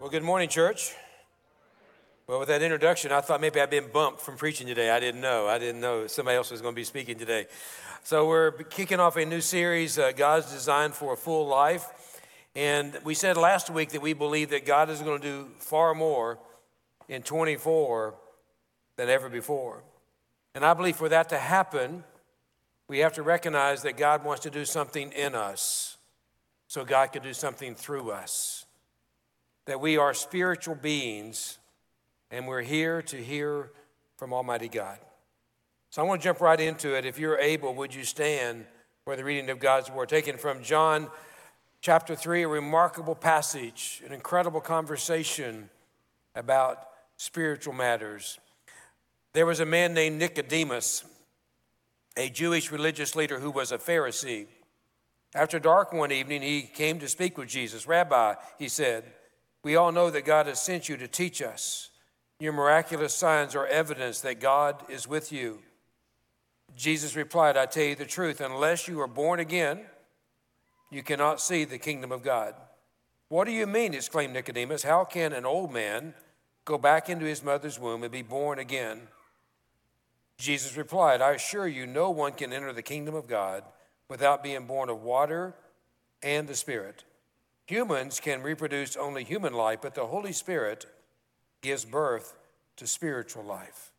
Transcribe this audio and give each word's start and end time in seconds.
Well, 0.00 0.08
good 0.08 0.22
morning, 0.22 0.48
church. 0.48 0.94
Well, 2.26 2.38
with 2.38 2.48
that 2.48 2.62
introduction, 2.62 3.12
I 3.12 3.20
thought 3.20 3.42
maybe 3.42 3.60
I'd 3.60 3.68
been 3.68 3.90
bumped 3.92 4.22
from 4.22 4.38
preaching 4.38 4.66
today. 4.66 4.88
I 4.88 4.98
didn't 4.98 5.20
know. 5.20 5.46
I 5.46 5.58
didn't 5.58 5.82
know 5.82 6.06
somebody 6.06 6.38
else 6.38 6.50
was 6.50 6.62
going 6.62 6.72
to 6.72 6.76
be 6.76 6.84
speaking 6.84 7.18
today. 7.18 7.48
So, 8.02 8.26
we're 8.26 8.52
kicking 8.52 8.98
off 8.98 9.16
a 9.16 9.26
new 9.26 9.42
series, 9.42 9.98
uh, 9.98 10.12
God's 10.12 10.50
Design 10.50 10.92
for 10.92 11.12
a 11.12 11.18
Full 11.18 11.46
Life. 11.46 11.84
And 12.56 12.98
we 13.04 13.12
said 13.12 13.36
last 13.36 13.68
week 13.68 13.90
that 13.90 14.00
we 14.00 14.14
believe 14.14 14.48
that 14.50 14.64
God 14.64 14.88
is 14.88 15.02
going 15.02 15.20
to 15.20 15.26
do 15.26 15.48
far 15.58 15.94
more 15.94 16.38
in 17.06 17.20
24 17.20 18.14
than 18.96 19.10
ever 19.10 19.28
before. 19.28 19.82
And 20.54 20.64
I 20.64 20.72
believe 20.72 20.96
for 20.96 21.10
that 21.10 21.28
to 21.28 21.36
happen, 21.36 22.04
we 22.88 23.00
have 23.00 23.12
to 23.12 23.22
recognize 23.22 23.82
that 23.82 23.98
God 23.98 24.24
wants 24.24 24.44
to 24.44 24.50
do 24.50 24.64
something 24.64 25.12
in 25.12 25.34
us 25.34 25.98
so 26.68 26.86
God 26.86 27.12
can 27.12 27.22
do 27.22 27.34
something 27.34 27.74
through 27.74 28.12
us 28.12 28.64
that 29.70 29.80
we 29.80 29.96
are 29.96 30.12
spiritual 30.12 30.74
beings 30.74 31.60
and 32.32 32.48
we're 32.48 32.60
here 32.60 33.00
to 33.02 33.16
hear 33.16 33.70
from 34.16 34.32
Almighty 34.32 34.68
God. 34.68 34.98
So 35.90 36.02
I 36.02 36.04
want 36.04 36.20
to 36.20 36.24
jump 36.24 36.40
right 36.40 36.58
into 36.58 36.96
it. 36.96 37.04
If 37.04 37.20
you're 37.20 37.38
able, 37.38 37.72
would 37.76 37.94
you 37.94 38.02
stand 38.02 38.66
for 39.04 39.14
the 39.14 39.22
reading 39.22 39.48
of 39.48 39.60
God's 39.60 39.88
word? 39.88 40.08
Taken 40.08 40.38
from 40.38 40.64
John 40.64 41.08
chapter 41.82 42.16
3, 42.16 42.42
a 42.42 42.48
remarkable 42.48 43.14
passage, 43.14 44.02
an 44.04 44.12
incredible 44.12 44.60
conversation 44.60 45.70
about 46.34 46.88
spiritual 47.16 47.72
matters. 47.72 48.40
There 49.34 49.46
was 49.46 49.60
a 49.60 49.66
man 49.66 49.94
named 49.94 50.18
Nicodemus, 50.18 51.04
a 52.16 52.28
Jewish 52.28 52.72
religious 52.72 53.14
leader 53.14 53.38
who 53.38 53.52
was 53.52 53.70
a 53.70 53.78
Pharisee. 53.78 54.48
After 55.32 55.60
dark 55.60 55.92
one 55.92 56.10
evening, 56.10 56.42
he 56.42 56.62
came 56.62 56.98
to 56.98 57.06
speak 57.06 57.38
with 57.38 57.48
Jesus. 57.48 57.86
Rabbi, 57.86 58.34
he 58.58 58.66
said, 58.66 59.04
we 59.62 59.76
all 59.76 59.92
know 59.92 60.10
that 60.10 60.24
God 60.24 60.46
has 60.46 60.60
sent 60.60 60.88
you 60.88 60.96
to 60.96 61.08
teach 61.08 61.42
us. 61.42 61.90
Your 62.38 62.52
miraculous 62.52 63.14
signs 63.14 63.54
are 63.54 63.66
evidence 63.66 64.20
that 64.22 64.40
God 64.40 64.82
is 64.88 65.06
with 65.06 65.30
you. 65.30 65.58
Jesus 66.74 67.14
replied, 67.16 67.56
I 67.56 67.66
tell 67.66 67.84
you 67.84 67.94
the 67.94 68.06
truth, 68.06 68.40
unless 68.40 68.88
you 68.88 69.00
are 69.00 69.06
born 69.06 69.40
again, 69.40 69.80
you 70.90 71.02
cannot 71.02 71.40
see 71.40 71.64
the 71.64 71.78
kingdom 71.78 72.10
of 72.12 72.22
God. 72.22 72.54
What 73.28 73.44
do 73.44 73.52
you 73.52 73.66
mean? 73.66 73.94
exclaimed 73.94 74.32
Nicodemus. 74.32 74.82
How 74.82 75.04
can 75.04 75.32
an 75.32 75.44
old 75.44 75.72
man 75.72 76.14
go 76.64 76.78
back 76.78 77.08
into 77.08 77.26
his 77.26 77.44
mother's 77.44 77.78
womb 77.78 78.02
and 78.02 78.10
be 78.10 78.22
born 78.22 78.58
again? 78.58 79.02
Jesus 80.38 80.76
replied, 80.76 81.20
I 81.20 81.32
assure 81.32 81.68
you, 81.68 81.86
no 81.86 82.10
one 82.10 82.32
can 82.32 82.52
enter 82.52 82.72
the 82.72 82.82
kingdom 82.82 83.14
of 83.14 83.28
God 83.28 83.62
without 84.08 84.42
being 84.42 84.66
born 84.66 84.88
of 84.88 85.02
water 85.02 85.54
and 86.22 86.48
the 86.48 86.56
Spirit. 86.56 87.04
Humans 87.70 88.18
can 88.18 88.42
reproduce 88.42 88.96
only 88.96 89.22
human 89.22 89.52
life, 89.52 89.78
but 89.80 89.94
the 89.94 90.06
Holy 90.06 90.32
Spirit 90.32 90.86
gives 91.62 91.84
birth 91.84 92.36
to 92.74 92.84
spiritual 92.84 93.44
life. 93.44 93.92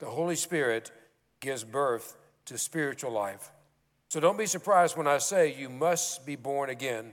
The 0.00 0.06
Holy 0.06 0.34
Spirit 0.34 0.90
gives 1.38 1.62
birth 1.62 2.16
to 2.46 2.58
spiritual 2.58 3.12
life. 3.12 3.52
So 4.08 4.18
don't 4.18 4.36
be 4.36 4.46
surprised 4.46 4.96
when 4.96 5.06
I 5.06 5.18
say 5.18 5.54
you 5.54 5.68
must 5.68 6.26
be 6.26 6.34
born 6.34 6.68
again. 6.68 7.12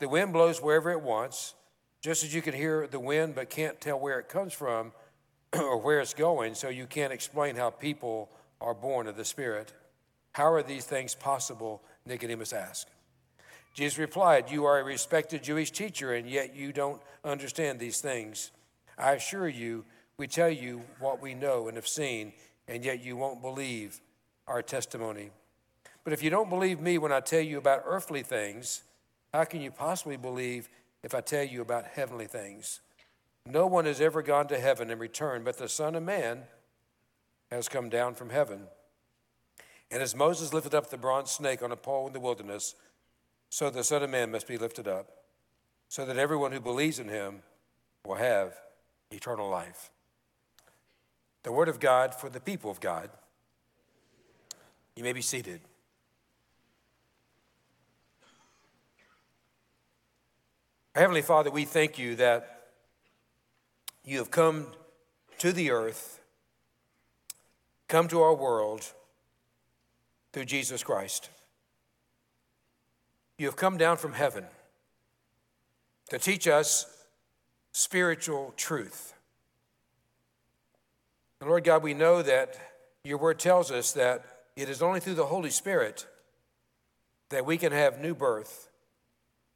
The 0.00 0.08
wind 0.10 0.34
blows 0.34 0.60
wherever 0.60 0.90
it 0.90 1.00
wants, 1.00 1.54
just 2.02 2.24
as 2.24 2.34
you 2.34 2.42
can 2.42 2.52
hear 2.52 2.86
the 2.86 3.00
wind 3.00 3.34
but 3.34 3.48
can't 3.48 3.80
tell 3.80 3.98
where 3.98 4.18
it 4.18 4.28
comes 4.28 4.52
from 4.52 4.92
or 5.54 5.78
where 5.78 6.00
it's 6.00 6.12
going, 6.12 6.54
so 6.54 6.68
you 6.68 6.84
can't 6.84 7.10
explain 7.10 7.56
how 7.56 7.70
people 7.70 8.28
are 8.60 8.74
born 8.74 9.06
of 9.06 9.16
the 9.16 9.24
Spirit. 9.24 9.72
How 10.32 10.52
are 10.52 10.62
these 10.62 10.84
things 10.84 11.14
possible? 11.14 11.80
Nicodemus 12.04 12.52
asked. 12.52 12.90
Jesus 13.72 13.98
replied, 13.98 14.50
You 14.50 14.64
are 14.66 14.78
a 14.78 14.84
respected 14.84 15.42
Jewish 15.42 15.70
teacher, 15.70 16.12
and 16.14 16.28
yet 16.28 16.54
you 16.54 16.72
don't 16.72 17.00
understand 17.24 17.78
these 17.78 18.00
things. 18.00 18.50
I 18.98 19.12
assure 19.12 19.48
you, 19.48 19.84
we 20.18 20.26
tell 20.26 20.50
you 20.50 20.82
what 21.00 21.22
we 21.22 21.34
know 21.34 21.68
and 21.68 21.76
have 21.76 21.88
seen, 21.88 22.32
and 22.68 22.84
yet 22.84 23.02
you 23.02 23.16
won't 23.16 23.40
believe 23.40 24.00
our 24.46 24.62
testimony. 24.62 25.30
But 26.04 26.12
if 26.12 26.22
you 26.22 26.30
don't 26.30 26.50
believe 26.50 26.80
me 26.80 26.98
when 26.98 27.12
I 27.12 27.20
tell 27.20 27.40
you 27.40 27.58
about 27.58 27.84
earthly 27.86 28.22
things, 28.22 28.82
how 29.32 29.44
can 29.44 29.60
you 29.60 29.70
possibly 29.70 30.16
believe 30.16 30.68
if 31.02 31.14
I 31.14 31.20
tell 31.20 31.44
you 31.44 31.62
about 31.62 31.86
heavenly 31.86 32.26
things? 32.26 32.80
No 33.46 33.66
one 33.66 33.86
has 33.86 34.00
ever 34.00 34.22
gone 34.22 34.48
to 34.48 34.60
heaven 34.60 34.90
and 34.90 35.00
returned, 35.00 35.44
but 35.44 35.58
the 35.58 35.68
Son 35.68 35.94
of 35.94 36.02
Man 36.02 36.42
has 37.50 37.68
come 37.68 37.88
down 37.88 38.14
from 38.14 38.30
heaven. 38.30 38.62
And 39.90 40.02
as 40.02 40.14
Moses 40.14 40.52
lifted 40.52 40.74
up 40.74 40.90
the 40.90 40.96
bronze 40.96 41.30
snake 41.30 41.62
on 41.62 41.72
a 41.72 41.76
pole 41.76 42.06
in 42.06 42.12
the 42.12 42.20
wilderness, 42.20 42.74
so 43.52 43.68
the 43.68 43.84
Son 43.84 44.02
of 44.02 44.08
Man 44.08 44.30
must 44.30 44.48
be 44.48 44.56
lifted 44.56 44.88
up, 44.88 45.10
so 45.86 46.06
that 46.06 46.16
everyone 46.16 46.52
who 46.52 46.58
believes 46.58 46.98
in 46.98 47.08
him 47.08 47.42
will 48.02 48.14
have 48.14 48.54
eternal 49.10 49.46
life. 49.46 49.90
The 51.42 51.52
Word 51.52 51.68
of 51.68 51.78
God 51.78 52.14
for 52.14 52.30
the 52.30 52.40
people 52.40 52.70
of 52.70 52.80
God. 52.80 53.10
You 54.96 55.04
may 55.04 55.12
be 55.12 55.20
seated. 55.20 55.60
Heavenly 60.94 61.20
Father, 61.20 61.50
we 61.50 61.66
thank 61.66 61.98
you 61.98 62.16
that 62.16 62.70
you 64.02 64.16
have 64.16 64.30
come 64.30 64.68
to 65.40 65.52
the 65.52 65.70
earth, 65.70 66.22
come 67.86 68.08
to 68.08 68.22
our 68.22 68.34
world 68.34 68.94
through 70.32 70.46
Jesus 70.46 70.82
Christ. 70.82 71.28
You 73.42 73.48
have 73.48 73.56
come 73.56 73.76
down 73.76 73.96
from 73.96 74.12
heaven 74.12 74.44
to 76.10 76.18
teach 76.20 76.46
us 76.46 76.86
spiritual 77.72 78.54
truth. 78.56 79.14
And 81.40 81.50
Lord 81.50 81.64
God, 81.64 81.82
we 81.82 81.92
know 81.92 82.22
that 82.22 82.56
your 83.02 83.18
word 83.18 83.40
tells 83.40 83.72
us 83.72 83.94
that 83.94 84.24
it 84.54 84.68
is 84.68 84.80
only 84.80 85.00
through 85.00 85.16
the 85.16 85.26
Holy 85.26 85.50
Spirit 85.50 86.06
that 87.30 87.44
we 87.44 87.58
can 87.58 87.72
have 87.72 88.00
new 88.00 88.14
birth 88.14 88.68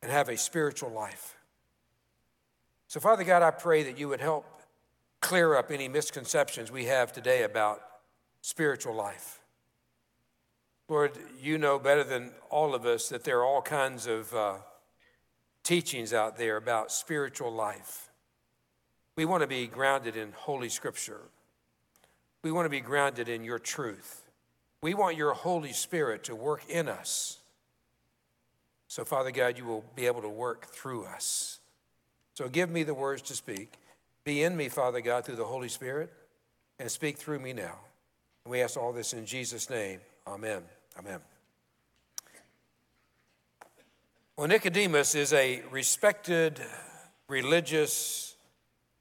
and 0.03 0.11
have 0.11 0.29
a 0.29 0.37
spiritual 0.37 0.91
life. 0.91 1.37
So, 2.89 2.99
Father 2.99 3.23
God, 3.23 3.43
I 3.43 3.53
pray 3.53 3.85
that 3.85 4.01
you 4.01 4.09
would 4.09 4.21
help 4.21 4.63
clear 5.21 5.55
up 5.55 5.71
any 5.71 5.87
misconceptions 5.87 6.73
we 6.73 6.87
have 6.87 7.13
today 7.13 7.45
about 7.45 7.83
spiritual 8.41 8.97
life. 8.97 9.39
Lord, 10.89 11.13
you 11.41 11.59
know 11.59 11.79
better 11.79 12.05
than 12.05 12.31
all 12.49 12.75
of 12.75 12.87
us 12.87 13.09
that 13.09 13.25
there 13.25 13.41
are 13.41 13.45
all 13.45 13.63
kinds 13.63 14.07
of 14.07 14.33
uh, 14.35 14.55
teachings 15.65 16.13
out 16.13 16.39
there 16.39 16.57
about 16.57 16.93
spiritual 16.93 17.53
life. 17.53 18.11
We 19.17 19.25
want 19.25 19.43
to 19.43 19.49
be 19.49 19.67
grounded 19.67 20.17
in 20.17 20.33
Holy 20.33 20.69
Scripture. 20.69 21.23
We 22.45 22.53
want 22.53 22.67
to 22.67 22.71
be 22.71 22.81
grounded 22.81 23.29
in 23.29 23.43
your 23.43 23.59
truth. 23.59 24.23
We 24.81 24.95
want 24.95 25.17
your 25.17 25.33
Holy 25.33 25.73
Spirit 25.73 26.23
to 26.25 26.37
work 26.37 26.63
in 26.69 26.89
us. 26.89 27.39
So, 28.87 29.05
Father 29.05 29.33
God, 29.33 29.59
you 29.59 29.65
will 29.65 29.85
be 29.97 30.07
able 30.07 30.23
to 30.23 30.29
work 30.29 30.67
through 30.67 31.07
us. 31.07 31.59
So, 32.35 32.49
give 32.49 32.71
me 32.71 32.85
the 32.85 32.95
words 32.95 33.23
to 33.23 33.35
speak. 33.35 33.73
Be 34.23 34.45
in 34.45 34.57
me, 34.57 34.69
Father 34.69 35.01
God, 35.01 35.25
through 35.25 35.37
the 35.37 35.45
Holy 35.45 35.69
Spirit, 35.69 36.13
and 36.79 36.89
speak 36.89 37.17
through 37.17 37.41
me 37.41 37.53
now. 37.53 37.79
We 38.47 38.61
ask 38.61 38.77
all 38.77 38.93
this 38.93 39.13
in 39.13 39.27
Jesus' 39.27 39.69
name. 39.69 39.99
Amen. 40.27 40.63
Amen. 40.99 41.21
Well, 44.37 44.49
Nicodemus 44.49 45.15
is 45.15 45.33
a 45.33 45.63
respected, 45.71 46.61
religious, 47.29 48.35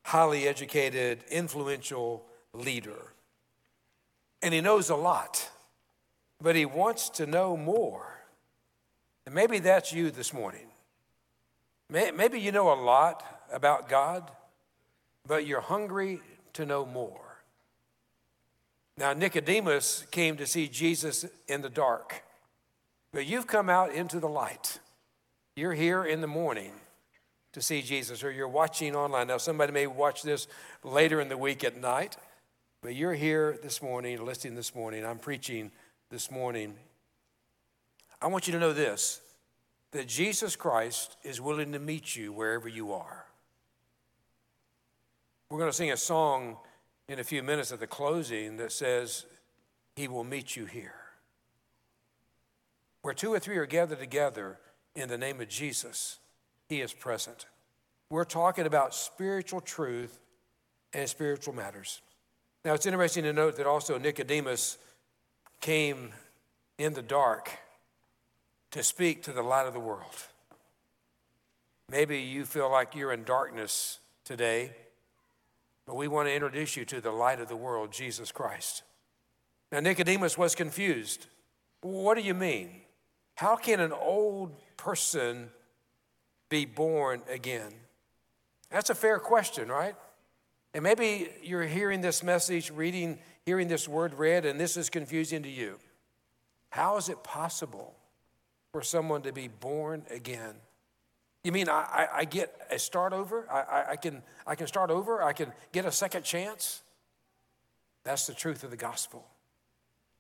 highly 0.04 0.48
educated, 0.48 1.24
influential 1.30 2.26
leader. 2.54 3.12
And 4.42 4.54
he 4.54 4.62
knows 4.62 4.90
a 4.90 4.96
lot, 4.96 5.50
but 6.40 6.56
he 6.56 6.66
wants 6.66 7.10
to 7.10 7.26
know 7.26 7.58
more. 7.58 8.22
And 9.26 9.34
maybe 9.34 9.60
that's 9.60 9.92
you 9.92 10.12
this 10.12 10.32
morning. 10.34 10.68
Maybe 11.90 12.40
you 12.40 12.52
know 12.52 12.72
a 12.72 12.80
lot 12.80 13.24
about 13.52 13.90
God, 13.90 14.30
but 15.28 15.46
you're 15.46 15.62
hungry 15.62 16.20
to 16.54 16.66
know 16.66 16.86
more. 16.86 17.25
Now, 18.98 19.14
Nicodemus 19.14 20.06
came 20.10 20.38
to 20.38 20.48
see 20.48 20.68
Jesus 20.68 21.26
in 21.48 21.62
the 21.62 21.70
dark, 21.70 22.24
but 23.12 23.26
you've 23.26 23.48
come 23.48 23.70
out 23.70 23.92
into 23.92 24.20
the 24.20 24.30
light. 24.30 24.80
You're 25.56 25.74
here 25.74 26.06
in 26.06 26.22
the 26.22 26.28
morning 26.28 26.72
to 27.52 27.62
see 27.62 27.82
Jesus, 27.82 28.24
or 28.24 28.32
you're 28.32 28.48
watching 28.48 28.96
online. 28.96 29.28
Now, 29.28 29.38
somebody 29.38 29.74
may 29.74 29.88
watch 29.88 30.24
this 30.24 30.48
later 30.84 31.20
in 31.20 31.28
the 31.28 31.38
week 31.38 31.64
at 31.64 31.80
night, 31.80 32.18
but 32.82 32.96
you're 32.96 33.14
here 33.14 33.58
this 33.62 33.82
morning, 33.82 34.24
listening 34.26 34.56
this 34.56 34.74
morning. 34.74 35.06
I'm 35.06 35.20
preaching 35.20 35.72
this 36.10 36.32
morning. 36.32 36.76
I 38.22 38.28
want 38.28 38.48
you 38.48 38.54
to 38.54 38.60
know 38.60 38.74
this 38.74 39.22
that 39.92 40.08
Jesus 40.08 40.58
Christ 40.58 41.16
is 41.24 41.40
willing 41.40 41.72
to 41.72 41.80
meet 41.80 42.18
you 42.18 42.34
wherever 42.34 42.68
you 42.68 42.92
are. 42.92 43.26
We're 45.50 45.60
going 45.60 45.72
to 45.72 45.78
sing 45.78 45.92
a 45.92 45.98
song 45.98 46.58
in 47.08 47.20
a 47.20 47.24
few 47.24 47.44
minutes 47.44 47.72
at 47.72 47.80
the 47.80 47.88
closing 47.88 48.58
that 48.58 48.72
says, 48.72 49.26
He 49.96 50.08
will 50.08 50.24
meet 50.24 50.56
you 50.56 50.66
here. 50.66 50.96
Where 53.02 53.14
two 53.14 53.34
or 53.34 53.40
three 53.40 53.58
are 53.58 53.66
gathered 53.66 54.00
together 54.00 54.58
in 54.96 55.10
the 55.10 55.18
name 55.18 55.40
of 55.42 55.50
Jesus, 55.50 56.18
He 56.68 56.82
is 56.82 56.94
present. 56.94 57.46
we're 58.10 58.24
talking 58.24 58.66
about 58.66 58.94
spiritual 58.94 59.62
truth 59.62 60.20
and 60.94 61.10
spiritual 61.10 61.54
matters. 61.54 62.02
Now, 62.64 62.74
it's 62.74 62.86
interesting 62.86 63.24
to 63.24 63.34
note 63.34 63.58
that 63.58 63.68
also 63.68 63.98
Nicodemus 63.98 64.78
came 65.62 66.12
in 66.78 66.94
the 66.94 67.02
dark 67.02 67.52
to 68.72 68.82
speak 68.82 69.24
to 69.24 69.32
the 69.32 69.44
light 69.44 69.68
of 69.68 69.74
the 69.74 69.80
world. 69.80 70.28
Maybe 71.90 72.20
you 72.20 72.46
feel 72.46 72.72
like 72.72 72.96
you're 72.96 73.14
in 73.14 73.24
darkness 73.24 74.00
today, 74.24 74.72
but 75.86 75.96
we 75.96 76.08
want 76.08 76.28
to 76.28 76.34
introduce 76.34 76.76
you 76.76 76.86
to 76.86 77.02
the 77.02 77.12
light 77.12 77.40
of 77.40 77.48
the 77.48 77.56
world, 77.56 77.92
Jesus 77.92 78.32
Christ. 78.32 78.84
Now, 79.72 79.80
Nicodemus 79.80 80.38
was 80.38 80.56
confused. 80.56 81.28
What 81.82 82.16
do 82.16 82.24
you 82.24 82.34
mean? 82.34 82.82
How 83.36 83.56
can 83.56 83.80
an 83.80 83.92
old 83.92 84.56
person 84.78 85.50
be 86.50 86.66
born 86.66 87.22
again? 87.30 87.74
That's 88.72 88.90
a 88.90 88.96
fair 88.96 89.20
question, 89.20 89.70
right? 89.70 89.96
And 90.74 90.84
maybe 90.84 91.30
you're 91.44 91.64
hearing 91.64 92.02
this 92.02 92.24
message, 92.24 92.72
reading, 92.72 93.20
hearing 93.46 93.68
this 93.68 93.88
word 93.88 94.14
read, 94.14 94.46
and 94.46 94.60
this 94.60 94.78
is 94.78 94.90
confusing 94.90 95.44
to 95.44 95.50
you. 95.50 95.80
How 96.70 96.98
is 96.98 97.08
it 97.08 97.24
possible 97.24 97.96
for 98.72 98.82
someone 98.82 99.22
to 99.22 99.32
be 99.32 99.48
born 99.48 100.04
again? 100.10 100.56
You 101.46 101.52
mean 101.52 101.70
I, 101.70 101.74
I, 101.74 102.08
I 102.12 102.26
get 102.26 102.60
a 102.72 102.80
start 102.80 103.14
over? 103.14 103.48
I, 103.52 103.92
I, 103.92 103.96
can, 103.98 104.24
I 104.48 104.56
can 104.56 104.66
start 104.66 104.90
over? 104.90 105.22
I 105.22 105.32
can 105.32 105.54
get 105.72 105.86
a 105.86 105.92
second 105.92 106.24
chance? 106.24 106.82
That's 108.04 108.26
the 108.26 108.34
truth 108.34 108.64
of 108.64 108.72
the 108.72 108.78
gospel, 108.78 109.28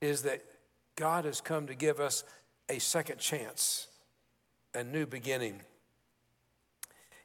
is 0.01 0.21
that 0.21 0.43
God 0.95 1.25
has 1.25 1.41
come 1.41 1.65
to 1.65 1.73
give 1.73 1.99
us 1.99 2.25
a 2.69 2.77
second 2.77 3.17
chance, 3.17 3.87
a 4.75 4.83
new 4.83 5.07
beginning. 5.07 5.61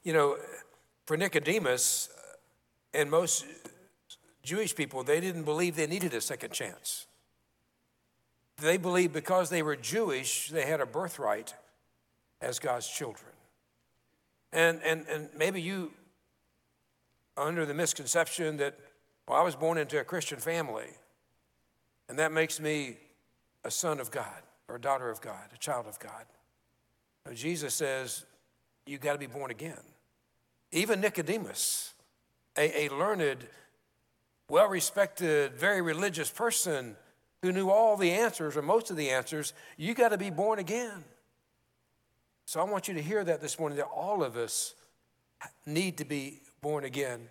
You 0.01 0.13
know, 0.13 0.37
for 1.05 1.15
Nicodemus 1.15 2.09
uh, 2.17 2.97
and 2.97 3.11
most 3.11 3.45
Jewish 4.41 4.75
people, 4.75 5.03
they 5.03 5.19
didn't 5.19 5.43
believe 5.43 5.75
they 5.75 5.85
needed 5.85 6.15
a 6.15 6.21
second 6.21 6.53
chance. 6.53 7.05
They 8.59 8.77
believed 8.77 9.13
because 9.13 9.51
they 9.51 9.61
were 9.61 9.75
Jewish, 9.75 10.49
they 10.49 10.65
had 10.65 10.81
a 10.81 10.87
birthright 10.87 11.53
as 12.41 12.57
God's 12.57 12.87
children. 12.87 13.31
And, 14.53 14.81
and, 14.83 15.05
and 15.07 15.29
maybe 15.37 15.61
you, 15.61 15.91
under 17.37 17.65
the 17.65 17.73
misconception 17.73 18.57
that, 18.57 18.77
well, 19.27 19.39
I 19.39 19.43
was 19.43 19.55
born 19.55 19.77
into 19.77 19.99
a 19.99 20.03
Christian 20.03 20.39
family, 20.39 20.87
and 22.09 22.19
that 22.19 22.31
makes 22.31 22.59
me 22.59 22.97
a 23.63 23.71
son 23.71 23.99
of 23.99 24.11
God 24.11 24.41
or 24.67 24.75
a 24.75 24.81
daughter 24.81 25.09
of 25.09 25.21
God, 25.21 25.49
a 25.53 25.57
child 25.57 25.87
of 25.87 25.99
God. 25.99 26.25
Now, 27.25 27.33
Jesus 27.33 27.73
says, 27.73 28.25
you 28.85 28.97
got 28.97 29.13
to 29.13 29.19
be 29.19 29.27
born 29.27 29.51
again. 29.51 29.79
Even 30.71 31.01
Nicodemus, 31.01 31.93
a, 32.57 32.85
a 32.85 32.93
learned, 32.93 33.47
well 34.49 34.67
respected, 34.67 35.53
very 35.53 35.81
religious 35.81 36.29
person 36.29 36.95
who 37.41 37.51
knew 37.51 37.69
all 37.69 37.97
the 37.97 38.11
answers 38.11 38.57
or 38.57 38.61
most 38.61 38.91
of 38.91 38.97
the 38.97 39.09
answers, 39.09 39.53
you 39.77 39.93
got 39.93 40.09
to 40.09 40.17
be 40.17 40.29
born 40.29 40.59
again. 40.59 41.03
So 42.45 42.59
I 42.59 42.63
want 42.63 42.87
you 42.87 42.93
to 42.95 43.01
hear 43.01 43.23
that 43.23 43.41
this 43.41 43.59
morning 43.59 43.77
that 43.77 43.85
all 43.85 44.23
of 44.23 44.35
us 44.35 44.75
need 45.65 45.97
to 45.97 46.05
be 46.05 46.41
born 46.61 46.83
again. 46.83 47.29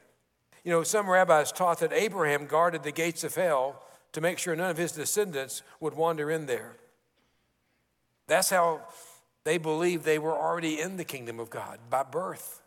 You 0.65 0.71
know, 0.73 0.83
some 0.83 1.09
rabbis 1.09 1.53
taught 1.53 1.81
that 1.81 1.93
Abraham 1.93 2.47
guarded 2.47 2.83
the 2.83 2.93
gates 2.93 3.25
of 3.25 3.35
hell 3.35 3.83
to 4.13 4.21
make 4.21 4.39
sure 4.39 4.57
none 4.57 4.71
of 4.71 4.77
his 4.77 4.93
descendants 4.93 5.63
would 5.79 5.95
wander 5.95 6.31
in 6.31 6.47
there. 6.47 6.77
That's 8.27 8.51
how 8.51 8.83
they 9.45 9.59
believed 9.59 10.05
they 10.05 10.19
were 10.19 10.37
already 10.37 10.81
in 10.81 10.97
the 10.97 11.05
kingdom 11.05 11.41
of 11.41 11.51
God 11.51 11.79
by 11.89 12.03
birth. 12.03 12.63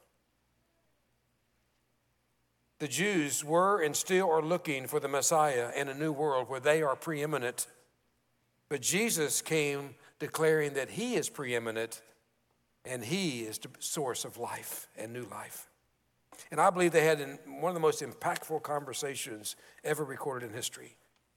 The 2.80 2.88
Jews 2.88 3.44
were 3.45 3.81
and 3.81 3.95
still 3.95 4.30
are 4.30 4.42
looking 4.42 4.88
for 4.88 5.00
the 5.00 5.07
Messiah 5.07 5.69
in 5.75 5.88
a 5.88 5.94
new 5.94 6.12
world 6.12 6.50
where 6.50 6.60
they 6.60 6.81
are 6.81 6.95
preeminent. 6.95 7.68
But 8.68 8.81
Jesus 8.81 9.42
came 9.42 9.95
declaring 10.19 10.74
that 10.74 10.92
he 10.92 11.16
is 11.16 11.30
preeminent 11.30 12.01
and 12.85 13.03
he 13.03 13.41
is 13.41 13.57
the 13.57 13.69
source 13.80 14.25
of 14.25 14.38
life 14.38 14.88
and 14.97 15.13
new 15.13 15.25
life. 15.25 15.68
And 16.51 16.59
I 16.59 16.69
believe 16.69 16.91
they 16.91 17.06
had 17.06 17.39
one 17.45 17.69
of 17.69 17.74
the 17.74 17.80
most 17.80 18.01
impactful 18.01 18.63
conversations 18.63 19.56
ever 19.83 20.03
recorded 20.03 20.50
in 20.50 20.56
history. 20.56 20.95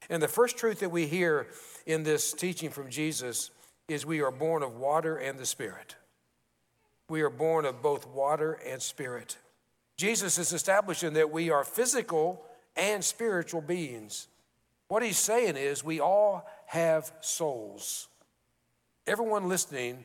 And 0.08 0.22
the 0.22 0.28
first 0.28 0.56
truth 0.56 0.81
that 0.81 0.90
we 0.90 1.06
hear 1.06 1.48
in 1.87 2.02
this 2.02 2.32
teaching 2.32 2.70
from 2.70 2.90
Jesus 2.90 3.50
is 3.88 4.04
we 4.04 4.20
are 4.20 4.31
born 4.31 4.62
of 4.62 4.76
water 4.76 5.16
and 5.16 5.38
the 5.38 5.46
Spirit. 5.46 5.96
We 7.08 7.22
are 7.22 7.31
born 7.31 7.64
of 7.64 7.82
both 7.82 8.06
water 8.06 8.58
and 8.66 8.82
spirit. 8.82 9.37
Jesus 9.96 10.38
is 10.38 10.52
establishing 10.52 11.12
that 11.14 11.31
we 11.31 11.50
are 11.50 11.62
physical 11.62 12.44
and 12.75 13.04
spiritual 13.04 13.60
beings. 13.60 14.26
What 14.88 15.02
he's 15.02 15.19
saying 15.19 15.56
is 15.56 15.84
we 15.84 16.00
all 16.00 16.48
have 16.66 17.12
souls. 17.20 18.08
Everyone 19.06 19.48
listening, 19.48 20.04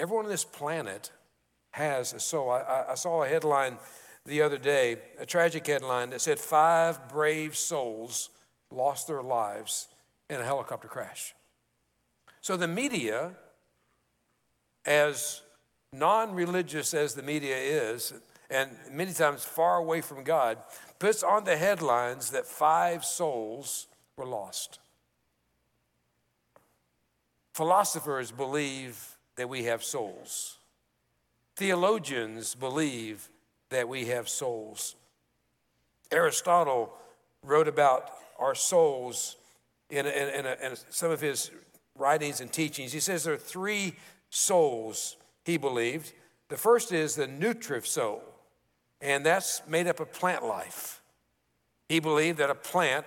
everyone 0.00 0.24
on 0.24 0.30
this 0.30 0.44
planet 0.44 1.12
has 1.72 2.12
a 2.12 2.20
soul. 2.20 2.50
I, 2.50 2.86
I 2.90 2.94
saw 2.94 3.22
a 3.22 3.28
headline 3.28 3.78
the 4.26 4.42
other 4.42 4.58
day, 4.58 4.96
a 5.18 5.26
tragic 5.26 5.66
headline 5.66 6.10
that 6.10 6.20
said 6.20 6.38
five 6.38 7.08
brave 7.08 7.56
souls 7.56 8.30
lost 8.70 9.06
their 9.06 9.22
lives 9.22 9.88
in 10.28 10.40
a 10.40 10.44
helicopter 10.44 10.88
crash. 10.88 11.34
So 12.40 12.56
the 12.56 12.68
media, 12.68 13.32
as 14.86 15.42
non 15.92 16.34
religious 16.34 16.94
as 16.94 17.14
the 17.14 17.22
media 17.22 17.56
is, 17.56 18.14
and 18.48 18.70
many 18.90 19.12
times 19.12 19.44
far 19.44 19.76
away 19.76 20.00
from 20.00 20.24
God, 20.24 20.58
puts 20.98 21.22
on 21.22 21.44
the 21.44 21.56
headlines 21.56 22.30
that 22.30 22.46
five 22.46 23.04
souls 23.04 23.86
were 24.16 24.26
lost. 24.26 24.78
Philosophers 27.54 28.30
believe 28.30 29.09
that 29.40 29.48
we 29.48 29.64
have 29.64 29.82
souls. 29.82 30.58
Theologians 31.56 32.54
believe 32.54 33.30
that 33.70 33.88
we 33.88 34.04
have 34.04 34.28
souls. 34.28 34.96
Aristotle 36.10 36.92
wrote 37.42 37.66
about 37.66 38.10
our 38.38 38.54
souls 38.54 39.38
in, 39.88 40.04
in, 40.04 40.28
in, 40.28 40.44
a, 40.44 40.56
in 40.62 40.76
some 40.90 41.10
of 41.10 41.22
his 41.22 41.50
writings 41.96 42.42
and 42.42 42.52
teachings. 42.52 42.92
He 42.92 43.00
says 43.00 43.24
there 43.24 43.32
are 43.32 43.38
three 43.38 43.94
souls 44.28 45.16
he 45.46 45.56
believed. 45.56 46.12
The 46.50 46.58
first 46.58 46.92
is 46.92 47.14
the 47.14 47.26
nutritive 47.26 47.86
soul, 47.86 48.22
and 49.00 49.24
that's 49.24 49.62
made 49.66 49.86
up 49.86 50.00
of 50.00 50.12
plant 50.12 50.44
life. 50.44 51.00
He 51.88 51.98
believed 51.98 52.36
that 52.40 52.50
a 52.50 52.54
plant 52.54 53.06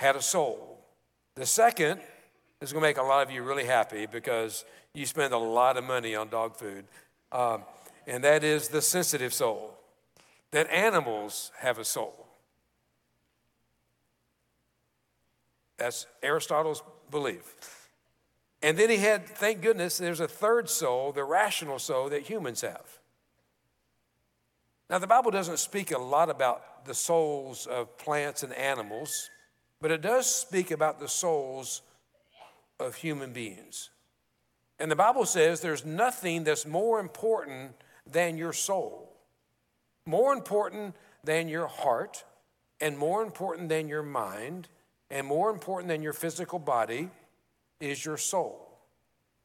had 0.00 0.16
a 0.16 0.20
soul. 0.20 0.80
The 1.36 1.46
second 1.46 2.00
is 2.62 2.72
going 2.72 2.82
to 2.82 2.88
make 2.88 2.98
a 2.98 3.02
lot 3.02 3.26
of 3.26 3.30
you 3.32 3.42
really 3.42 3.64
happy 3.64 4.06
because 4.06 4.64
you 4.94 5.04
spend 5.06 5.32
a 5.32 5.38
lot 5.38 5.76
of 5.76 5.84
money 5.84 6.14
on 6.14 6.28
dog 6.28 6.56
food, 6.56 6.84
um, 7.32 7.62
and 8.06 8.22
that 8.24 8.44
is 8.44 8.68
the 8.68 8.80
sensitive 8.80 9.34
soul, 9.34 9.74
that 10.52 10.70
animals 10.70 11.50
have 11.58 11.78
a 11.78 11.84
soul. 11.84 12.26
That's 15.76 16.06
Aristotle's 16.22 16.82
belief. 17.10 17.88
And 18.62 18.78
then 18.78 18.90
he 18.90 18.98
had, 18.98 19.26
thank 19.26 19.60
goodness, 19.60 19.98
there's 19.98 20.20
a 20.20 20.28
third 20.28 20.70
soul, 20.70 21.10
the 21.10 21.24
rational 21.24 21.80
soul 21.80 22.08
that 22.10 22.22
humans 22.22 22.60
have. 22.60 23.00
Now, 24.88 24.98
the 24.98 25.08
Bible 25.08 25.30
doesn't 25.30 25.58
speak 25.58 25.90
a 25.90 25.98
lot 25.98 26.30
about 26.30 26.84
the 26.84 26.94
souls 26.94 27.66
of 27.66 27.96
plants 27.98 28.42
and 28.42 28.52
animals, 28.52 29.30
but 29.80 29.90
it 29.90 30.02
does 30.02 30.32
speak 30.32 30.70
about 30.70 31.00
the 31.00 31.08
souls 31.08 31.82
of 32.78 32.96
human 32.96 33.32
beings. 33.32 33.90
And 34.78 34.90
the 34.90 34.96
Bible 34.96 35.26
says 35.26 35.60
there's 35.60 35.84
nothing 35.84 36.44
that's 36.44 36.66
more 36.66 36.98
important 36.98 37.72
than 38.06 38.36
your 38.36 38.52
soul, 38.52 39.12
more 40.06 40.32
important 40.32 40.94
than 41.24 41.48
your 41.48 41.68
heart, 41.68 42.24
and 42.80 42.98
more 42.98 43.22
important 43.22 43.68
than 43.68 43.88
your 43.88 44.02
mind, 44.02 44.68
and 45.10 45.26
more 45.26 45.50
important 45.50 45.88
than 45.88 46.02
your 46.02 46.12
physical 46.12 46.58
body 46.58 47.08
is 47.80 48.04
your 48.04 48.16
soul. 48.16 48.68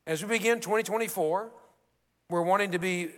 As 0.08 0.24
we 0.24 0.30
begin 0.30 0.60
2024, 0.60 1.50
we're 2.30 2.42
wanting 2.42 2.72
to 2.72 2.80
be 2.80 3.10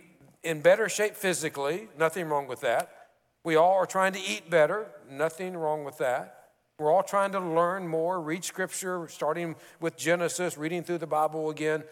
in 0.42 0.60
better 0.60 0.88
shape 0.88 1.16
physically, 1.16 1.88
nothing 1.98 2.28
wrong 2.28 2.46
with 2.46 2.60
that. 2.60 3.08
We 3.44 3.56
all 3.56 3.74
are 3.74 3.86
trying 3.86 4.12
to 4.12 4.20
eat 4.20 4.50
better, 4.50 4.86
nothing 5.10 5.56
wrong 5.56 5.84
with 5.84 5.98
that. 5.98 6.39
We're 6.80 6.90
all 6.90 7.02
trying 7.02 7.32
to 7.32 7.40
learn 7.40 7.86
more, 7.86 8.18
read 8.22 8.42
scripture, 8.42 9.06
starting 9.10 9.54
with 9.80 9.98
Genesis, 9.98 10.56
reading 10.56 10.82
through 10.82 10.96
the 10.96 11.06
Bible 11.06 11.50
again. 11.50 11.84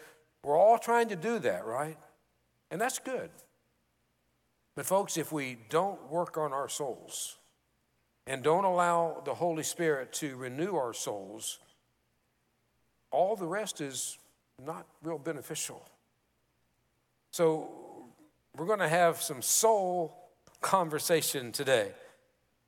We're 0.43 0.57
all 0.57 0.79
trying 0.79 1.09
to 1.09 1.15
do 1.15 1.37
that, 1.37 1.63
right? 1.63 1.95
And 2.71 2.81
that's 2.81 2.97
good. 2.97 3.29
But, 4.75 4.87
folks, 4.87 5.15
if 5.15 5.31
we 5.31 5.59
don't 5.69 6.09
work 6.09 6.39
on 6.39 6.53
our 6.53 6.67
souls, 6.67 7.37
and 8.25 8.41
don't 8.41 8.63
allow 8.63 9.21
the 9.25 9.35
Holy 9.35 9.61
Spirit 9.61 10.11
to 10.13 10.35
renew 10.37 10.75
our 10.75 10.93
souls, 10.93 11.59
all 13.11 13.35
the 13.35 13.45
rest 13.45 13.81
is 13.81 14.17
not 14.65 14.87
real 15.03 15.19
beneficial. 15.19 15.87
So, 17.29 17.69
we're 18.57 18.65
going 18.65 18.79
to 18.79 18.89
have 18.89 19.21
some 19.21 19.43
soul 19.43 20.31
conversation 20.61 21.51
today. 21.51 21.91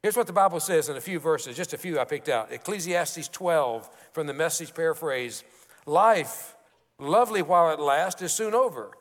Here's 0.01 0.17
what 0.17 0.27
the 0.27 0.34
Bible 0.34 0.60
says 0.60 0.89
in 0.89 0.98
a 0.98 1.01
few 1.01 1.20
verses, 1.20 1.55
just 1.55 1.74
a 1.74 1.77
few 1.77 2.00
I 2.00 2.05
picked 2.05 2.29
out. 2.29 2.51
Ecclesiastes 2.51 3.27
12 3.27 3.89
from 4.13 4.27
the 4.27 4.34
message 4.34 4.74
paraphrase 4.74 5.43
Life, 5.86 6.55
lovely 7.00 7.41
while 7.41 7.72
it 7.72 7.79
lasts, 7.79 8.22
is 8.22 8.34
soon 8.34 8.53
over. 8.53 8.91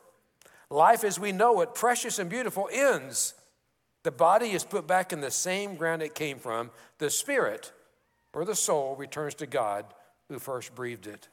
Life 0.69 1.03
as 1.03 1.19
we 1.19 1.31
know 1.31 1.61
it, 1.61 1.73
precious 1.73 2.19
and 2.19 2.29
beautiful, 2.29 2.69
ends. 2.71 3.33
The 4.03 4.11
body 4.11 4.51
is 4.51 4.63
put 4.63 4.87
back 4.87 5.11
in 5.11 5.21
the 5.21 5.31
same 5.31 5.75
ground 5.75 6.01
it 6.01 6.15
came 6.15 6.39
from. 6.39 6.71
The 6.97 7.09
spirit 7.09 7.71
or 8.33 8.45
the 8.45 8.55
soul 8.55 8.95
returns 8.95 9.35
to 9.35 9.47
God 9.47 9.85
who 10.29 10.39
first 10.39 10.73
breathed 10.73 11.07
it. 11.07 11.27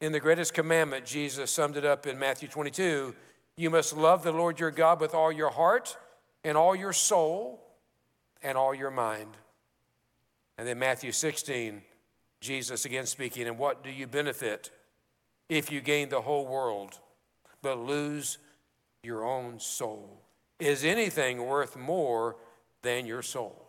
In 0.00 0.12
the 0.12 0.20
greatest 0.20 0.54
commandment, 0.54 1.04
Jesus 1.04 1.50
summed 1.50 1.76
it 1.76 1.84
up 1.84 2.06
in 2.06 2.18
Matthew 2.18 2.48
22 2.48 3.14
You 3.56 3.70
must 3.70 3.96
love 3.96 4.22
the 4.22 4.32
Lord 4.32 4.60
your 4.60 4.70
God 4.70 5.00
with 5.00 5.14
all 5.14 5.32
your 5.32 5.50
heart 5.50 5.96
and 6.44 6.56
all 6.56 6.76
your 6.76 6.92
soul 6.92 7.65
and 8.46 8.56
all 8.56 8.72
your 8.72 8.92
mind. 8.92 9.36
And 10.56 10.68
then 10.68 10.78
Matthew 10.78 11.10
16, 11.10 11.82
Jesus 12.40 12.84
again 12.84 13.06
speaking, 13.06 13.48
And 13.48 13.58
what 13.58 13.82
do 13.82 13.90
you 13.90 14.06
benefit 14.06 14.70
if 15.48 15.72
you 15.72 15.80
gain 15.80 16.08
the 16.08 16.20
whole 16.20 16.46
world 16.46 17.00
but 17.60 17.78
lose 17.78 18.38
your 19.02 19.24
own 19.24 19.58
soul? 19.58 20.22
Is 20.60 20.84
anything 20.84 21.44
worth 21.44 21.76
more 21.76 22.36
than 22.82 23.04
your 23.04 23.20
soul? 23.20 23.66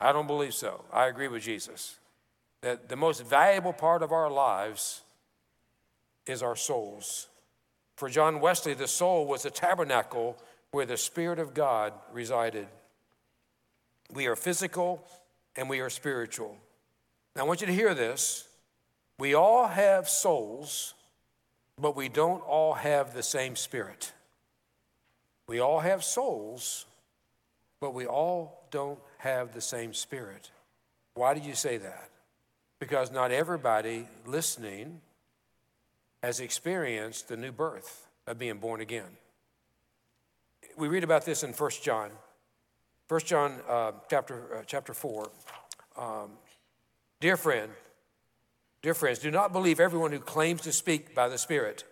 I 0.00 0.12
don't 0.12 0.26
believe 0.26 0.54
so. 0.54 0.84
I 0.92 1.06
agree 1.06 1.28
with 1.28 1.44
Jesus 1.44 1.98
that 2.62 2.88
the 2.88 2.96
most 2.96 3.24
valuable 3.24 3.72
part 3.72 4.02
of 4.02 4.10
our 4.10 4.28
lives 4.28 5.02
is 6.26 6.42
our 6.42 6.56
souls. 6.56 7.28
For 7.96 8.08
John 8.08 8.40
Wesley, 8.40 8.74
the 8.74 8.88
soul 8.88 9.24
was 9.26 9.44
the 9.44 9.50
tabernacle 9.50 10.36
where 10.72 10.84
the 10.84 10.96
Spirit 10.96 11.38
of 11.38 11.54
God 11.54 11.92
resided. 12.12 12.66
We 14.14 14.26
are 14.26 14.36
physical 14.36 15.04
and 15.56 15.68
we 15.68 15.80
are 15.80 15.90
spiritual. 15.90 16.56
Now, 17.34 17.42
I 17.42 17.46
want 17.46 17.60
you 17.60 17.66
to 17.66 17.72
hear 17.72 17.94
this. 17.94 18.48
We 19.18 19.34
all 19.34 19.66
have 19.66 20.08
souls, 20.08 20.94
but 21.80 21.96
we 21.96 22.08
don't 22.08 22.40
all 22.40 22.74
have 22.74 23.14
the 23.14 23.22
same 23.22 23.56
spirit. 23.56 24.12
We 25.48 25.60
all 25.60 25.80
have 25.80 26.04
souls, 26.04 26.86
but 27.80 27.94
we 27.94 28.06
all 28.06 28.66
don't 28.70 28.98
have 29.18 29.54
the 29.54 29.60
same 29.60 29.94
spirit. 29.94 30.50
Why 31.14 31.34
do 31.34 31.40
you 31.40 31.54
say 31.54 31.78
that? 31.78 32.10
Because 32.78 33.10
not 33.10 33.32
everybody 33.32 34.06
listening 34.26 35.00
has 36.22 36.40
experienced 36.40 37.28
the 37.28 37.36
new 37.36 37.52
birth 37.52 38.06
of 38.26 38.38
being 38.38 38.58
born 38.58 38.80
again. 38.80 39.16
We 40.76 40.88
read 40.88 41.02
about 41.02 41.24
this 41.24 41.42
in 41.42 41.52
1 41.52 41.70
John. 41.82 42.10
1 43.08 43.20
John 43.20 43.54
uh, 43.66 43.92
chapter, 44.10 44.58
uh, 44.58 44.62
chapter 44.66 44.92
4. 44.92 45.30
Um, 45.96 46.30
dear 47.20 47.38
friend, 47.38 47.72
dear 48.82 48.92
friends, 48.92 49.18
do 49.18 49.30
not 49.30 49.50
believe 49.50 49.80
everyone 49.80 50.12
who 50.12 50.18
claims 50.18 50.60
to 50.62 50.72
speak 50.72 51.14
by 51.14 51.28
the 51.28 51.38
Spirit. 51.38 51.84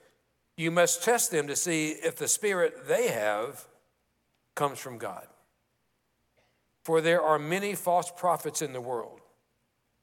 You 0.59 0.71
must 0.71 1.03
test 1.03 1.31
them 1.31 1.47
to 1.47 1.57
see 1.57 1.91
if 1.91 2.17
the 2.17 2.29
Spirit 2.29 2.87
they 2.87 3.09
have 3.09 3.67
comes 4.55 4.79
from 4.79 4.99
God. 4.99 5.27
For 6.85 7.01
there 7.01 7.23
are 7.23 7.39
many 7.39 7.75
false 7.75 8.13
prophets 8.15 8.61
in 8.61 8.75
the 8.75 8.81
world. 8.81 9.21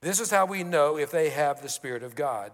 This 0.02 0.20
is 0.20 0.32
how 0.32 0.48
we 0.48 0.64
know 0.64 0.98
if 0.98 1.12
they 1.12 1.30
have 1.30 1.62
the 1.62 1.70
Spirit 1.70 2.02
of 2.02 2.16
God. 2.16 2.52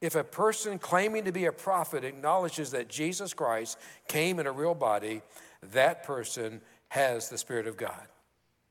If 0.00 0.16
a 0.16 0.24
person 0.24 0.80
claiming 0.80 1.24
to 1.24 1.32
be 1.32 1.44
a 1.44 1.52
prophet 1.52 2.04
acknowledges 2.04 2.72
that 2.72 2.88
Jesus 2.88 3.32
Christ 3.34 3.78
came 4.08 4.40
in 4.40 4.46
a 4.48 4.52
real 4.52 4.74
body, 4.74 5.22
that 5.72 6.02
person 6.02 6.60
has 6.90 7.28
the 7.28 7.38
Spirit 7.38 7.66
of 7.66 7.76
God. 7.76 8.06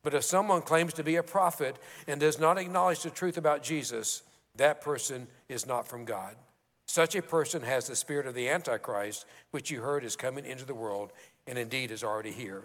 But 0.04 0.14
if 0.14 0.24
someone 0.24 0.62
claims 0.62 0.94
to 0.94 1.04
be 1.04 1.18
a 1.18 1.24
prophet 1.24 1.76
and 2.08 2.20
does 2.20 2.40
not 2.40 2.58
acknowledge 2.58 3.04
the 3.04 3.10
truth 3.10 3.38
about 3.38 3.64
Jesus, 3.64 4.24
that 4.56 4.82
person 4.82 5.28
is 5.50 5.66
not 5.66 5.88
from 5.88 6.06
God. 6.06 6.36
Such 6.86 7.16
a 7.16 7.22
person 7.22 7.62
has 7.62 7.88
the 7.88 7.96
spirit 7.96 8.26
of 8.26 8.34
the 8.34 8.50
Antichrist, 8.50 9.26
which 9.52 9.70
you 9.70 9.82
heard 9.82 10.04
is 10.04 10.16
coming 10.16 10.46
into 10.46 10.66
the 10.66 10.74
world 10.74 11.12
and 11.46 11.58
indeed 11.58 11.92
is 11.92 12.04
already 12.04 12.32
here. 12.32 12.64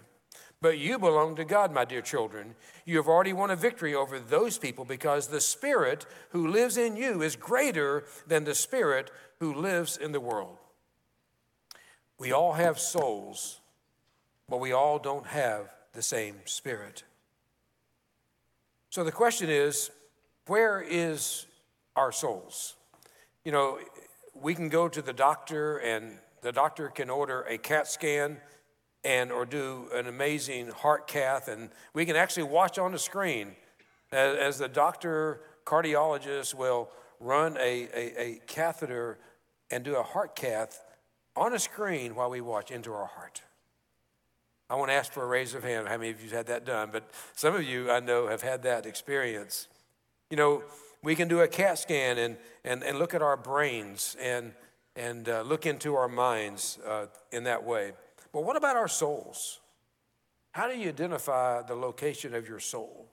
But 0.61 0.77
you 0.77 0.97
belong 0.97 1.35
to 1.35 1.45
God, 1.45 1.71
my 1.71 1.85
dear 1.85 2.01
children. 2.01 2.55
You 2.85 2.97
have 2.97 3.07
already 3.07 3.33
won 3.33 3.51
a 3.51 3.55
victory 3.55 3.93
over 3.93 4.19
those 4.19 4.57
people 4.57 4.83
because 4.83 5.27
the 5.27 5.41
Spirit 5.41 6.05
who 6.29 6.47
lives 6.47 6.77
in 6.77 6.95
you 6.95 7.21
is 7.21 7.35
greater 7.35 8.05
than 8.25 8.45
the 8.45 8.55
Spirit 8.55 9.11
who 9.39 9.53
lives 9.53 9.97
in 9.97 10.11
the 10.11 10.19
world. 10.19 10.57
We 12.17 12.31
all 12.31 12.53
have 12.53 12.79
souls, 12.79 13.59
but 14.49 14.59
we 14.59 14.71
all 14.71 14.99
don't 14.99 15.27
have 15.27 15.69
the 15.93 16.01
same 16.01 16.35
Spirit. 16.45 17.03
So 18.89 19.03
the 19.03 19.11
question 19.11 19.49
is 19.49 19.91
where 20.47 20.81
is 20.81 21.47
our 21.95 22.11
souls? 22.11 22.75
You 23.43 23.51
know, 23.51 23.79
we 24.33 24.53
can 24.53 24.69
go 24.69 24.87
to 24.87 25.01
the 25.01 25.13
doctor, 25.13 25.77
and 25.77 26.19
the 26.41 26.51
doctor 26.51 26.89
can 26.89 27.09
order 27.09 27.41
a 27.43 27.57
CAT 27.57 27.87
scan 27.87 28.37
and 29.03 29.31
or 29.31 29.45
do 29.45 29.87
an 29.93 30.07
amazing 30.07 30.67
heart 30.69 31.07
cath 31.07 31.47
and 31.47 31.69
we 31.93 32.05
can 32.05 32.15
actually 32.15 32.43
watch 32.43 32.79
on 32.79 32.91
the 32.91 32.99
screen 32.99 33.55
as, 34.11 34.35
as 34.37 34.57
the 34.57 34.67
doctor 34.67 35.41
cardiologist 35.63 36.55
will 36.55 36.89
run 37.19 37.55
a, 37.57 37.87
a, 37.93 38.21
a 38.21 38.41
catheter 38.47 39.19
and 39.69 39.83
do 39.83 39.95
a 39.95 40.01
heart 40.01 40.35
cath 40.35 40.83
on 41.35 41.53
a 41.53 41.59
screen 41.59 42.15
while 42.15 42.31
we 42.31 42.41
watch 42.41 42.71
into 42.71 42.91
our 42.91 43.05
heart 43.05 43.41
i 44.69 44.75
want 44.75 44.89
to 44.89 44.93
ask 44.93 45.11
for 45.11 45.23
a 45.23 45.27
raise 45.27 45.53
of 45.53 45.63
hand 45.63 45.87
how 45.87 45.97
many 45.97 46.09
of 46.09 46.21
you 46.21 46.29
have 46.29 46.37
had 46.37 46.47
that 46.47 46.65
done 46.65 46.89
but 46.91 47.09
some 47.35 47.55
of 47.55 47.63
you 47.63 47.91
i 47.91 47.99
know 47.99 48.27
have 48.27 48.41
had 48.41 48.63
that 48.63 48.85
experience 48.85 49.67
you 50.29 50.37
know 50.37 50.63
we 51.03 51.15
can 51.15 51.27
do 51.27 51.41
a 51.41 51.47
cat 51.47 51.77
scan 51.77 52.17
and, 52.17 52.35
and, 52.63 52.83
and 52.83 52.97
look 52.97 53.13
at 53.13 53.21
our 53.21 53.37
brains 53.37 54.17
and, 54.19 54.53
and 54.95 55.29
uh, 55.29 55.41
look 55.43 55.67
into 55.67 55.95
our 55.95 56.07
minds 56.07 56.79
uh, 56.87 57.05
in 57.31 57.43
that 57.43 57.63
way 57.63 57.93
but 58.35 58.43
what 58.43 58.57
about 58.57 58.75
our 58.75 58.89
souls? 58.89 59.61
How 60.51 60.67
do 60.67 60.77
you 60.77 60.89
identify 60.89 61.61
the 61.61 61.73
location 61.73 62.35
of 62.35 62.49
your 62.49 62.59
soul? 62.59 63.07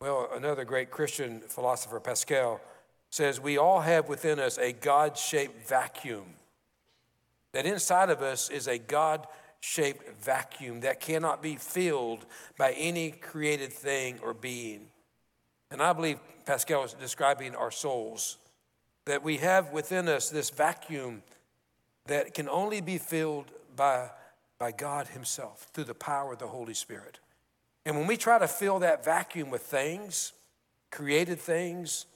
Well, 0.00 0.28
another 0.32 0.64
great 0.64 0.92
Christian 0.92 1.40
philosopher, 1.40 1.98
Pascal, 1.98 2.60
says 3.10 3.40
we 3.40 3.58
all 3.58 3.80
have 3.80 4.08
within 4.08 4.38
us 4.38 4.58
a 4.58 4.70
God 4.70 5.18
shaped 5.18 5.68
vacuum. 5.68 6.26
That 7.50 7.66
inside 7.66 8.10
of 8.10 8.22
us 8.22 8.48
is 8.48 8.68
a 8.68 8.78
God 8.78 9.26
shaped 9.60 10.22
vacuum 10.22 10.80
that 10.80 11.00
cannot 11.00 11.42
be 11.42 11.56
filled 11.56 12.24
by 12.56 12.72
any 12.72 13.10
created 13.10 13.72
thing 13.72 14.18
or 14.22 14.34
being. 14.34 14.86
And 15.70 15.82
I 15.82 15.92
believe 15.92 16.18
Pascal 16.46 16.84
is 16.84 16.94
describing 16.94 17.54
our 17.54 17.70
souls, 17.70 18.38
that 19.04 19.22
we 19.22 19.36
have 19.36 19.72
within 19.72 20.08
us 20.08 20.30
this 20.30 20.50
vacuum 20.50 21.22
that 22.06 22.34
can 22.34 22.48
only 22.48 22.80
be 22.80 22.98
filled 22.98 23.52
by, 23.76 24.10
by 24.58 24.72
God 24.72 25.08
Himself 25.08 25.68
through 25.72 25.84
the 25.84 25.94
power 25.94 26.32
of 26.32 26.38
the 26.38 26.48
Holy 26.48 26.74
Spirit. 26.74 27.20
And 27.84 27.96
when 27.96 28.06
we 28.06 28.16
try 28.16 28.38
to 28.38 28.48
fill 28.48 28.78
that 28.80 29.04
vacuum 29.04 29.50
with 29.50 29.62
things, 29.62 30.32
created 30.90 31.38
things, 31.38 32.06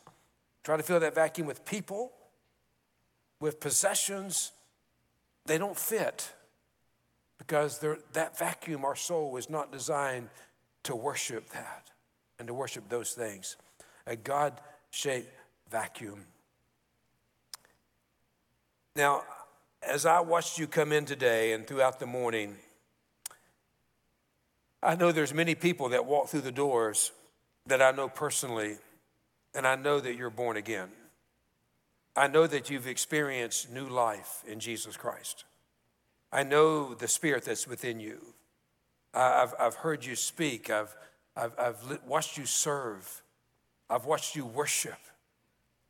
try 0.63 0.77
to 0.77 0.83
fill 0.83 1.01
that 1.01 1.15
vacuum 1.15 1.47
with 1.47 1.65
people, 1.65 2.13
with 3.41 3.61
possessions, 3.61 4.53
they 5.47 5.59
don't 5.59 5.79
fit 5.79 6.33
because 7.39 7.81
that 8.13 8.39
vacuum, 8.39 8.85
our 8.85 8.97
soul, 8.97 9.37
is 9.37 9.51
not 9.51 9.73
designed 9.73 10.29
to 10.85 10.95
worship 10.95 11.51
that 11.51 11.91
and 12.39 12.49
to 12.49 12.55
worship 12.55 12.89
those 12.89 13.13
things. 13.13 13.57
A 14.07 14.17
God 14.17 14.61
shaped 14.91 15.31
vacuum. 15.71 16.27
Now, 18.97 19.23
as 19.83 20.07
I 20.07 20.21
watched 20.21 20.59
you 20.59 20.67
come 20.67 20.93
in 20.93 21.05
today 21.05 21.53
and 21.53 21.67
throughout 21.67 21.99
the 21.99 22.07
morning, 22.07 22.57
I 24.83 24.95
know 24.95 25.13
there's 25.13 25.35
many 25.35 25.55
people 25.55 25.89
that 25.91 26.07
walk 26.07 26.29
through 26.29 26.43
the 26.43 26.53
doors 26.53 27.11
that 27.67 27.83
I 27.83 27.91
know 27.91 28.09
personally, 28.09 28.77
and 29.55 29.67
I 29.67 29.77
know 29.77 29.99
that 29.99 30.17
you're 30.17 30.31
born 30.31 30.57
again. 30.57 30.91
I 32.15 32.29
know 32.29 32.47
that 32.47 32.71
you've 32.71 32.87
experienced 32.87 33.73
new 33.73 33.89
life 33.89 34.45
in 34.47 34.61
Jesus 34.61 34.97
Christ. 34.97 35.45
I 36.35 36.43
know 36.43 36.95
the 36.95 37.07
spirit 37.07 37.45
that's 37.45 37.69
within 37.69 38.01
you. 38.01 38.19
I've, 39.15 39.55
I've 39.59 39.77
heard 39.77 40.05
you 40.05 40.17
speak. 40.17 40.69
I've, 40.69 40.93
I've, 41.37 41.53
I've 41.57 42.01
watched 42.09 42.37
you 42.37 42.45
serve. 42.45 43.23
I've 43.89 44.05
watched 44.05 44.35
you 44.35 44.45
worship. 44.45 44.99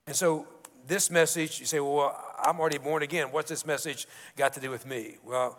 And 0.06 0.14
so 0.14 0.46
this 0.86 1.10
message, 1.10 1.60
you 1.60 1.64
say, 1.64 1.80
well, 1.80 2.22
I'm 2.38 2.60
already 2.60 2.76
born 2.76 3.02
again. 3.02 3.28
What's 3.30 3.48
this 3.48 3.64
message 3.64 4.06
got 4.36 4.52
to 4.52 4.60
do 4.60 4.70
with 4.70 4.84
me? 4.84 5.16
Well, 5.24 5.58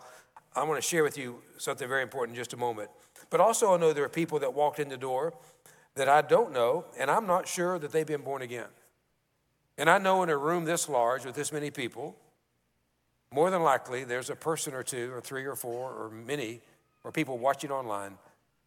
I 0.54 0.62
want 0.62 0.80
to 0.80 0.88
share 0.88 1.02
with 1.02 1.18
you 1.18 1.42
something 1.58 1.88
very 1.88 2.02
important 2.02 2.36
in 2.36 2.40
just 2.40 2.52
a 2.52 2.56
moment. 2.56 2.88
But 3.28 3.40
also, 3.40 3.74
I 3.74 3.78
know 3.78 3.92
there 3.92 4.04
are 4.04 4.08
people 4.08 4.38
that 4.38 4.54
walked 4.54 4.78
in 4.78 4.88
the 4.88 4.96
door 4.96 5.34
that 5.96 6.08
I 6.08 6.22
don't 6.22 6.52
know, 6.52 6.84
and 6.96 7.10
I'm 7.10 7.26
not 7.26 7.48
sure 7.48 7.80
that 7.80 7.90
they've 7.90 8.06
been 8.06 8.22
born 8.22 8.40
again. 8.40 8.68
And 9.78 9.90
I 9.90 9.98
know 9.98 10.22
in 10.22 10.30
a 10.30 10.36
room 10.36 10.64
this 10.64 10.88
large 10.88 11.24
with 11.24 11.34
this 11.34 11.52
many 11.52 11.72
people, 11.72 12.16
more 13.36 13.50
than 13.50 13.62
likely 13.62 14.02
there's 14.02 14.30
a 14.30 14.34
person 14.34 14.72
or 14.72 14.82
two, 14.82 15.12
or 15.12 15.20
three 15.20 15.44
or 15.44 15.54
four, 15.54 15.90
or 15.90 16.08
many, 16.08 16.62
or 17.04 17.12
people 17.12 17.36
watching 17.36 17.70
online 17.70 18.16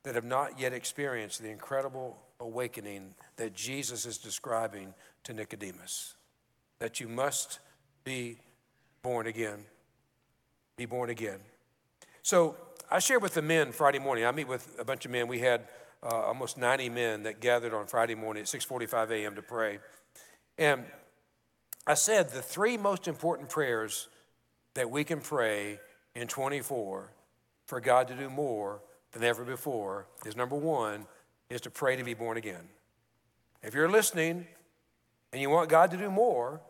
that 0.03 0.13
have 0.13 0.23
not 0.23 0.59
yet 0.59 0.73
experienced 0.73 1.41
the 1.41 1.49
incredible 1.49 2.19
awakening 2.39 3.15
that 3.37 3.55
Jesus 3.55 4.05
is 4.05 4.19
describing 4.19 4.93
to 5.23 5.33
Nicodemus. 5.33 6.13
That 6.77 6.99
you 6.99 7.07
must 7.07 7.57
be 8.03 8.37
born 9.01 9.25
again. 9.25 9.65
Be 10.77 10.85
born 10.85 11.09
again. 11.09 11.39
So 12.21 12.55
I 12.91 12.99
shared 12.99 13.23
with 13.23 13.33
the 13.33 13.41
men 13.41 13.71
Friday 13.71 13.97
morning. 13.97 14.23
I 14.23 14.31
meet 14.31 14.47
with 14.47 14.77
a 14.77 14.85
bunch 14.85 15.03
of 15.03 15.09
men. 15.09 15.27
We 15.27 15.39
had 15.39 15.67
uh, 16.03 16.09
almost 16.09 16.59
90 16.59 16.89
men 16.89 17.23
that 17.23 17.39
gathered 17.39 17.73
on 17.73 17.87
Friday 17.87 18.13
morning 18.13 18.41
at 18.41 18.47
6:45 18.47 19.09
a.m. 19.09 19.33
to 19.33 19.41
pray, 19.41 19.79
and 20.59 20.85
I 21.87 21.95
said 21.95 22.29
the 22.29 22.43
three 22.43 22.77
most 22.77 23.07
important 23.07 23.49
prayers 23.49 24.09
that 24.73 24.89
we 24.89 25.03
can 25.03 25.19
pray 25.19 25.79
in 26.15 26.27
24 26.27 27.11
for 27.65 27.79
God 27.79 28.07
to 28.07 28.15
do 28.15 28.29
more 28.29 28.81
than 29.11 29.23
ever 29.23 29.43
before 29.43 30.07
is 30.25 30.35
number 30.35 30.55
one 30.55 31.05
is 31.49 31.61
to 31.61 31.69
pray 31.69 31.95
to 31.95 32.03
be 32.03 32.13
born 32.13 32.37
again. 32.37 32.69
If 33.63 33.73
you're 33.73 33.89
listening 33.89 34.47
and 35.33 35.41
you 35.41 35.49
want 35.49 35.69
God 35.69 35.91
to 35.91 35.97
do 35.97 36.09
more, 36.09 36.61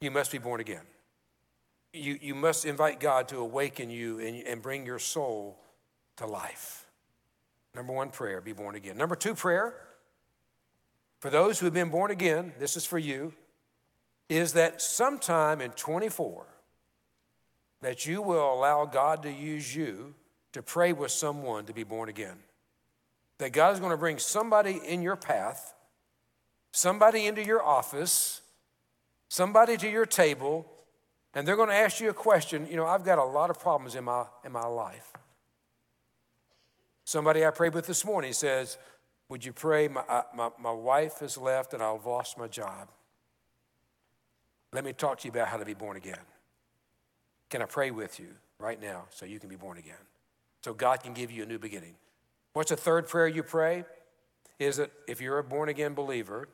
you 0.00 0.10
must 0.10 0.32
be 0.32 0.38
born 0.38 0.60
again. 0.60 0.82
You, 1.92 2.18
you 2.20 2.34
must 2.34 2.64
invite 2.64 3.00
God 3.00 3.28
to 3.28 3.38
awaken 3.38 3.90
you 3.90 4.20
and, 4.20 4.46
and 4.46 4.62
bring 4.62 4.86
your 4.86 4.98
soul 4.98 5.58
to 6.16 6.26
life. 6.26 6.86
Number 7.74 7.92
one 7.92 8.10
prayer, 8.10 8.40
be 8.40 8.52
born 8.52 8.74
again. 8.74 8.96
Number 8.96 9.16
two 9.16 9.34
prayer, 9.34 9.74
for 11.20 11.30
those 11.30 11.58
who 11.58 11.66
have 11.66 11.74
been 11.74 11.90
born 11.90 12.10
again, 12.10 12.52
this 12.58 12.76
is 12.76 12.86
for 12.86 12.98
you, 12.98 13.34
is 14.28 14.52
that 14.54 14.80
sometime 14.80 15.60
in 15.60 15.70
24, 15.72 16.46
that 17.82 18.06
you 18.06 18.22
will 18.22 18.52
allow 18.52 18.84
God 18.84 19.22
to 19.22 19.32
use 19.32 19.74
you 19.74 20.14
to 20.52 20.62
pray 20.62 20.92
with 20.92 21.10
someone 21.10 21.64
to 21.66 21.72
be 21.72 21.84
born 21.84 22.08
again. 22.08 22.36
That 23.38 23.52
God 23.52 23.72
is 23.72 23.80
going 23.80 23.92
to 23.92 23.96
bring 23.96 24.18
somebody 24.18 24.80
in 24.86 25.02
your 25.02 25.16
path, 25.16 25.74
somebody 26.72 27.26
into 27.26 27.44
your 27.44 27.62
office, 27.62 28.42
somebody 29.28 29.76
to 29.78 29.88
your 29.88 30.06
table, 30.06 30.66
and 31.34 31.46
they're 31.46 31.56
going 31.56 31.68
to 31.68 31.74
ask 31.74 32.00
you 32.00 32.10
a 32.10 32.14
question. 32.14 32.66
You 32.68 32.76
know, 32.76 32.86
I've 32.86 33.04
got 33.04 33.18
a 33.18 33.24
lot 33.24 33.50
of 33.50 33.58
problems 33.58 33.94
in 33.94 34.04
my, 34.04 34.24
in 34.44 34.52
my 34.52 34.66
life. 34.66 35.12
Somebody 37.04 37.44
I 37.44 37.50
prayed 37.50 37.74
with 37.74 37.86
this 37.86 38.04
morning 38.04 38.32
says, 38.32 38.76
Would 39.28 39.44
you 39.44 39.52
pray? 39.52 39.88
My, 39.88 40.02
my, 40.34 40.50
my 40.60 40.72
wife 40.72 41.20
has 41.20 41.38
left 41.38 41.72
and 41.72 41.82
I've 41.82 42.04
lost 42.04 42.36
my 42.36 42.46
job. 42.46 42.88
Let 44.72 44.84
me 44.84 44.92
talk 44.92 45.18
to 45.20 45.26
you 45.26 45.32
about 45.32 45.48
how 45.48 45.56
to 45.56 45.64
be 45.64 45.74
born 45.74 45.96
again. 45.96 46.18
Can 47.50 47.62
I 47.62 47.66
pray 47.66 47.90
with 47.90 48.18
you 48.20 48.28
right 48.58 48.80
now 48.80 49.04
so 49.10 49.26
you 49.26 49.40
can 49.40 49.48
be 49.48 49.56
born 49.56 49.76
again? 49.76 49.94
So 50.64 50.72
God 50.72 51.02
can 51.02 51.12
give 51.12 51.30
you 51.30 51.42
a 51.42 51.46
new 51.46 51.58
beginning. 51.58 51.94
What's 52.52 52.70
the 52.70 52.76
third 52.76 53.08
prayer 53.08 53.28
you 53.28 53.42
pray? 53.42 53.84
Is 54.58 54.76
that 54.76 54.90
if 55.08 55.20
you're 55.20 55.38
a 55.38 55.44
born 55.44 55.68
again 55.68 55.94
believer, 55.94 56.48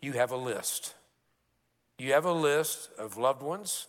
you 0.00 0.12
have 0.12 0.30
a 0.30 0.36
list. 0.36 0.94
You 1.98 2.12
have 2.12 2.24
a 2.24 2.32
list 2.32 2.90
of 2.98 3.16
loved 3.16 3.42
ones, 3.42 3.88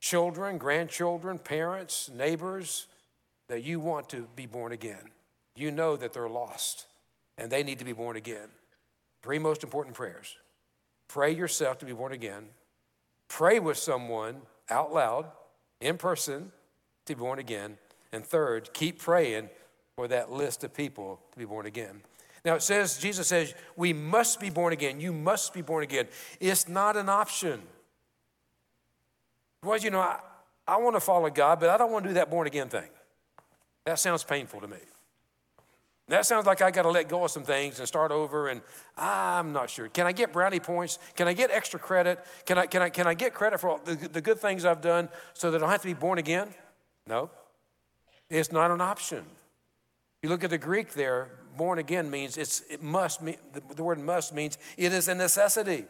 children, 0.00 0.58
grandchildren, 0.58 1.38
parents, 1.38 2.10
neighbors 2.14 2.86
that 3.48 3.62
you 3.62 3.80
want 3.80 4.08
to 4.10 4.28
be 4.36 4.46
born 4.46 4.72
again. 4.72 5.10
You 5.56 5.70
know 5.70 5.96
that 5.96 6.12
they're 6.12 6.28
lost 6.28 6.86
and 7.38 7.50
they 7.50 7.62
need 7.62 7.78
to 7.78 7.84
be 7.84 7.92
born 7.92 8.16
again. 8.16 8.48
Three 9.22 9.38
most 9.38 9.62
important 9.62 9.96
prayers 9.96 10.36
pray 11.08 11.32
yourself 11.32 11.78
to 11.78 11.86
be 11.86 11.92
born 11.92 12.12
again, 12.12 12.46
pray 13.28 13.60
with 13.60 13.76
someone 13.76 14.42
out 14.70 14.92
loud, 14.92 15.26
in 15.80 15.98
person, 15.98 16.52
to 17.06 17.14
be 17.14 17.20
born 17.20 17.38
again, 17.38 17.76
and 18.12 18.24
third, 18.24 18.72
keep 18.72 18.98
praying 18.98 19.50
for 19.96 20.08
that 20.08 20.32
list 20.32 20.64
of 20.64 20.74
people 20.74 21.20
to 21.32 21.38
be 21.38 21.44
born 21.44 21.66
again. 21.66 22.02
Now 22.44 22.54
it 22.54 22.62
says, 22.62 22.98
Jesus 22.98 23.28
says, 23.28 23.54
we 23.76 23.92
must 23.92 24.40
be 24.40 24.50
born 24.50 24.72
again. 24.72 25.00
You 25.00 25.12
must 25.12 25.54
be 25.54 25.62
born 25.62 25.82
again. 25.82 26.08
It's 26.40 26.68
not 26.68 26.96
an 26.96 27.08
option. 27.08 27.62
Well, 29.62 29.78
you 29.78 29.90
know, 29.90 30.00
I, 30.00 30.20
I 30.68 30.76
want 30.76 30.96
to 30.96 31.00
follow 31.00 31.30
God, 31.30 31.60
but 31.60 31.70
I 31.70 31.78
don't 31.78 31.90
want 31.90 32.04
to 32.04 32.10
do 32.10 32.14
that 32.14 32.30
born 32.30 32.46
again 32.46 32.68
thing. 32.68 32.88
That 33.86 33.98
sounds 33.98 34.24
painful 34.24 34.60
to 34.60 34.68
me. 34.68 34.76
That 36.08 36.26
sounds 36.26 36.44
like 36.44 36.60
I 36.60 36.70
got 36.70 36.82
to 36.82 36.90
let 36.90 37.08
go 37.08 37.24
of 37.24 37.30
some 37.30 37.44
things 37.44 37.78
and 37.78 37.88
start 37.88 38.12
over, 38.12 38.48
and 38.48 38.60
I'm 38.96 39.52
not 39.52 39.70
sure. 39.70 39.88
Can 39.88 40.06
I 40.06 40.12
get 40.12 40.32
brownie 40.32 40.60
points? 40.60 40.98
Can 41.16 41.28
I 41.28 41.32
get 41.32 41.50
extra 41.50 41.80
credit? 41.80 42.22
Can 42.44 42.58
I, 42.58 42.66
can 42.66 42.82
I, 42.82 42.90
can 42.90 43.06
I 43.06 43.14
get 43.14 43.32
credit 43.32 43.58
for 43.58 43.80
the, 43.84 43.94
the 43.94 44.20
good 44.20 44.38
things 44.38 44.66
I've 44.66 44.82
done 44.82 45.08
so 45.32 45.50
that 45.50 45.58
I 45.58 45.60
don't 45.60 45.70
have 45.70 45.80
to 45.80 45.88
be 45.88 45.94
born 45.94 46.18
again? 46.18 46.52
No. 47.06 47.30
It's 48.28 48.52
not 48.52 48.70
an 48.70 48.82
option. 48.82 49.24
You 50.22 50.28
look 50.28 50.44
at 50.44 50.50
the 50.50 50.58
Greek 50.58 50.92
there, 50.92 51.30
born 51.56 51.78
again 51.78 52.10
means 52.10 52.36
it's, 52.36 52.62
it 52.68 52.82
must, 52.82 53.22
mean, 53.22 53.36
the 53.74 53.82
word 53.82 53.98
must 53.98 54.34
means 54.34 54.58
it 54.76 54.92
is 54.92 55.08
a 55.08 55.14
necessity. 55.14 55.86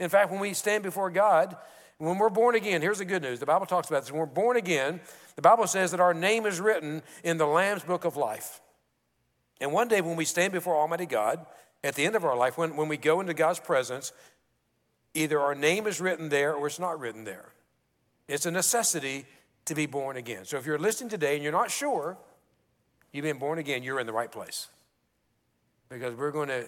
In 0.00 0.08
fact, 0.08 0.30
when 0.30 0.40
we 0.40 0.52
stand 0.52 0.82
before 0.82 1.10
God, 1.10 1.56
when 1.98 2.18
we're 2.18 2.28
born 2.28 2.54
again, 2.54 2.82
here's 2.82 2.98
the 2.98 3.04
good 3.04 3.22
news. 3.22 3.40
The 3.40 3.46
Bible 3.46 3.66
talks 3.66 3.88
about 3.88 4.02
this. 4.02 4.12
When 4.12 4.20
we're 4.20 4.26
born 4.26 4.56
again, 4.56 5.00
the 5.36 5.42
Bible 5.42 5.66
says 5.66 5.90
that 5.90 6.00
our 6.00 6.14
name 6.14 6.46
is 6.46 6.60
written 6.60 7.02
in 7.24 7.36
the 7.36 7.46
Lamb's 7.46 7.82
book 7.82 8.04
of 8.04 8.16
life. 8.16 8.60
And 9.60 9.72
one 9.72 9.88
day 9.88 10.00
when 10.00 10.16
we 10.16 10.24
stand 10.24 10.52
before 10.52 10.76
Almighty 10.76 11.06
God, 11.06 11.44
at 11.82 11.94
the 11.94 12.04
end 12.04 12.16
of 12.16 12.24
our 12.24 12.36
life, 12.36 12.58
when, 12.58 12.76
when 12.76 12.88
we 12.88 12.96
go 12.96 13.20
into 13.20 13.34
God's 13.34 13.60
presence, 13.60 14.12
either 15.14 15.40
our 15.40 15.54
name 15.54 15.86
is 15.86 16.00
written 16.00 16.28
there 16.28 16.54
or 16.54 16.66
it's 16.66 16.78
not 16.78 16.98
written 16.98 17.24
there. 17.24 17.52
It's 18.26 18.46
a 18.46 18.50
necessity 18.50 19.26
to 19.64 19.74
be 19.74 19.86
born 19.86 20.16
again. 20.16 20.44
So 20.44 20.56
if 20.58 20.66
you're 20.66 20.78
listening 20.78 21.10
today 21.10 21.34
and 21.34 21.42
you're 21.42 21.52
not 21.52 21.70
sure 21.70 22.16
you've 23.12 23.24
been 23.24 23.38
born 23.38 23.58
again, 23.58 23.82
you're 23.82 24.00
in 24.00 24.06
the 24.06 24.12
right 24.12 24.30
place. 24.30 24.68
Because 25.88 26.14
we're 26.14 26.30
going 26.30 26.48
to, 26.48 26.66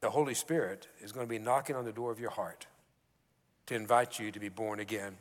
the 0.00 0.10
Holy 0.10 0.34
Spirit 0.34 0.88
is 1.00 1.12
going 1.12 1.26
to 1.26 1.30
be 1.30 1.38
knocking 1.38 1.76
on 1.76 1.84
the 1.84 1.92
door 1.92 2.10
of 2.10 2.20
your 2.20 2.30
heart 2.30 2.66
to 3.66 3.74
invite 3.74 4.18
you 4.18 4.30
to 4.30 4.38
be 4.38 4.48
born 4.48 4.80
again. 4.80 5.16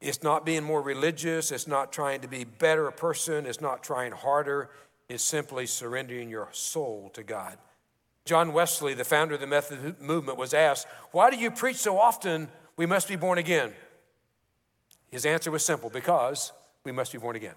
It's 0.00 0.22
not 0.22 0.46
being 0.46 0.64
more 0.64 0.80
religious, 0.80 1.52
it's 1.52 1.66
not 1.66 1.92
trying 1.92 2.20
to 2.22 2.28
be 2.28 2.44
better 2.44 2.86
a 2.86 2.92
person, 2.92 3.44
it's 3.44 3.60
not 3.60 3.82
trying 3.82 4.12
harder, 4.12 4.70
it's 5.08 5.22
simply 5.22 5.66
surrendering 5.66 6.30
your 6.30 6.48
soul 6.52 7.10
to 7.14 7.22
God. 7.22 7.58
John 8.24 8.52
Wesley, 8.52 8.94
the 8.94 9.04
founder 9.04 9.34
of 9.34 9.40
the 9.40 9.46
Methodist 9.46 10.00
movement, 10.00 10.38
was 10.38 10.54
asked, 10.54 10.86
Why 11.10 11.30
do 11.30 11.36
you 11.36 11.50
preach 11.50 11.76
so 11.76 11.98
often 11.98 12.48
we 12.76 12.86
must 12.86 13.08
be 13.08 13.16
born 13.16 13.38
again? 13.38 13.72
His 15.10 15.26
answer 15.26 15.50
was 15.50 15.64
simple 15.64 15.90
because 15.90 16.52
we 16.84 16.92
must 16.92 17.12
be 17.12 17.18
born 17.18 17.36
again. 17.36 17.56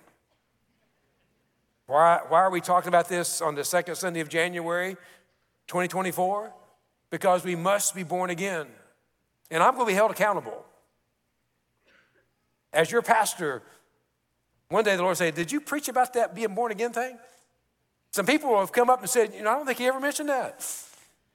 Why, 1.85 2.19
why 2.27 2.39
are 2.39 2.49
we 2.49 2.61
talking 2.61 2.87
about 2.87 3.07
this 3.07 3.41
on 3.41 3.55
the 3.55 3.63
second 3.63 3.95
Sunday 3.95 4.19
of 4.19 4.29
January 4.29 4.95
2024? 5.67 6.51
Because 7.09 7.43
we 7.43 7.55
must 7.55 7.93
be 7.93 8.03
born 8.03 8.29
again. 8.29 8.67
And 9.51 9.61
I'm 9.61 9.75
going 9.75 9.85
to 9.85 9.91
be 9.91 9.95
held 9.95 10.11
accountable. 10.11 10.65
As 12.73 12.91
your 12.91 13.01
pastor, 13.01 13.61
one 14.69 14.83
day 14.83 14.95
the 14.95 15.03
Lord 15.03 15.17
said, 15.17 15.35
Did 15.35 15.51
you 15.51 15.61
preach 15.61 15.87
about 15.87 16.13
that 16.13 16.33
being 16.33 16.55
born 16.55 16.71
again 16.71 16.91
thing? 16.91 17.17
Some 18.11 18.25
people 18.25 18.59
have 18.59 18.71
come 18.71 18.89
up 18.89 19.01
and 19.01 19.09
said, 19.09 19.33
You 19.33 19.43
know, 19.43 19.51
I 19.51 19.55
don't 19.55 19.65
think 19.65 19.77
he 19.77 19.85
ever 19.85 19.99
mentioned 19.99 20.29
that. 20.29 20.65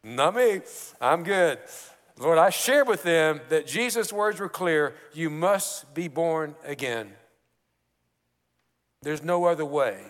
Not 0.03 0.35
me. 0.35 0.61
I'm 1.01 1.23
good. 1.23 1.59
Lord, 2.19 2.39
I 2.39 2.51
shared 2.51 2.89
with 2.89 3.03
them 3.03 3.41
that 3.49 3.67
Jesus' 3.67 4.13
words 4.13 4.41
were 4.41 4.49
clear 4.49 4.95
you 5.13 5.31
must 5.31 5.95
be 5.95 6.09
born 6.09 6.57
again. 6.65 7.13
There's 9.03 9.23
no 9.23 9.45
other 9.45 9.65
way. 9.65 10.03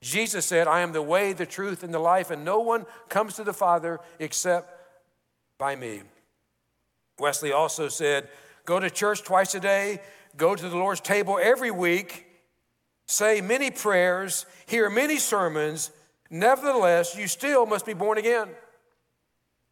Jesus 0.00 0.46
said, 0.46 0.66
I 0.66 0.80
am 0.80 0.92
the 0.92 1.02
way, 1.02 1.32
the 1.32 1.46
truth, 1.46 1.82
and 1.82 1.92
the 1.92 1.98
life, 1.98 2.30
and 2.30 2.44
no 2.44 2.60
one 2.60 2.86
comes 3.08 3.34
to 3.34 3.44
the 3.44 3.52
Father 3.52 4.00
except 4.18 4.70
by 5.58 5.76
me. 5.76 6.02
Wesley 7.18 7.52
also 7.52 7.88
said, 7.88 8.28
Go 8.64 8.80
to 8.80 8.90
church 8.90 9.22
twice 9.22 9.54
a 9.54 9.60
day, 9.60 10.00
go 10.36 10.54
to 10.54 10.68
the 10.68 10.76
Lord's 10.76 11.00
table 11.00 11.38
every 11.40 11.70
week, 11.70 12.26
say 13.06 13.40
many 13.40 13.70
prayers, 13.70 14.46
hear 14.66 14.88
many 14.90 15.18
sermons. 15.18 15.90
Nevertheless, 16.30 17.16
you 17.16 17.26
still 17.26 17.66
must 17.66 17.84
be 17.84 17.94
born 17.94 18.18
again. 18.18 18.48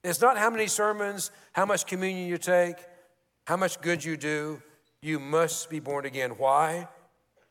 It's 0.02 0.20
not 0.20 0.38
how 0.38 0.50
many 0.50 0.66
sermons, 0.66 1.30
how 1.52 1.66
much 1.66 1.86
communion 1.86 2.28
you 2.28 2.38
take, 2.38 2.76
how 3.46 3.56
much 3.56 3.80
good 3.80 4.04
you 4.04 4.16
do. 4.16 4.62
You 5.02 5.18
must 5.18 5.70
be 5.70 5.80
born 5.80 6.04
again. 6.04 6.32
Why? 6.32 6.88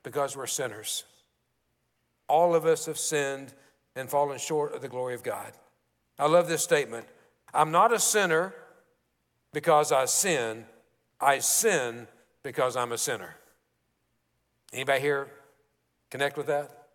Because 0.03 0.37
we're 0.37 0.47
sinners. 0.47 1.03
All 2.27 2.53
of 2.53 2.65
us 2.65 2.85
have 2.85 2.97
sinned 2.97 3.53
and 3.95 4.09
fallen 4.09 4.37
short 4.37 4.73
of 4.73 4.81
the 4.81 4.87
glory 4.87 5.15
of 5.15 5.23
God. 5.23 5.51
I 6.17 6.27
love 6.27 6.47
this 6.47 6.63
statement. 6.63 7.07
I'm 7.53 7.71
not 7.71 7.91
a 7.91 7.99
sinner 7.99 8.53
because 9.51 9.91
I 9.91 10.05
sin. 10.05 10.65
I 11.19 11.39
sin 11.39 12.07
because 12.49 12.75
I'm 12.75 12.91
a 12.91 12.97
sinner. 12.97 13.35
Anybody 14.73 15.01
here 15.01 15.27
connect 16.09 16.35
with 16.35 16.47
that? 16.47 16.87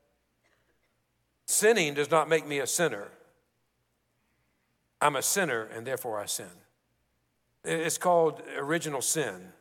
Sinning 1.46 1.94
does 1.94 2.10
not 2.10 2.28
make 2.28 2.44
me 2.44 2.58
a 2.58 2.66
sinner. 2.66 3.06
I'm 5.00 5.14
a 5.14 5.22
sinner 5.22 5.68
and 5.72 5.86
therefore 5.86 6.18
I 6.18 6.26
sin. 6.26 6.50
It's 7.62 7.98
called 7.98 8.42
original 8.56 9.00
sin. 9.00 9.52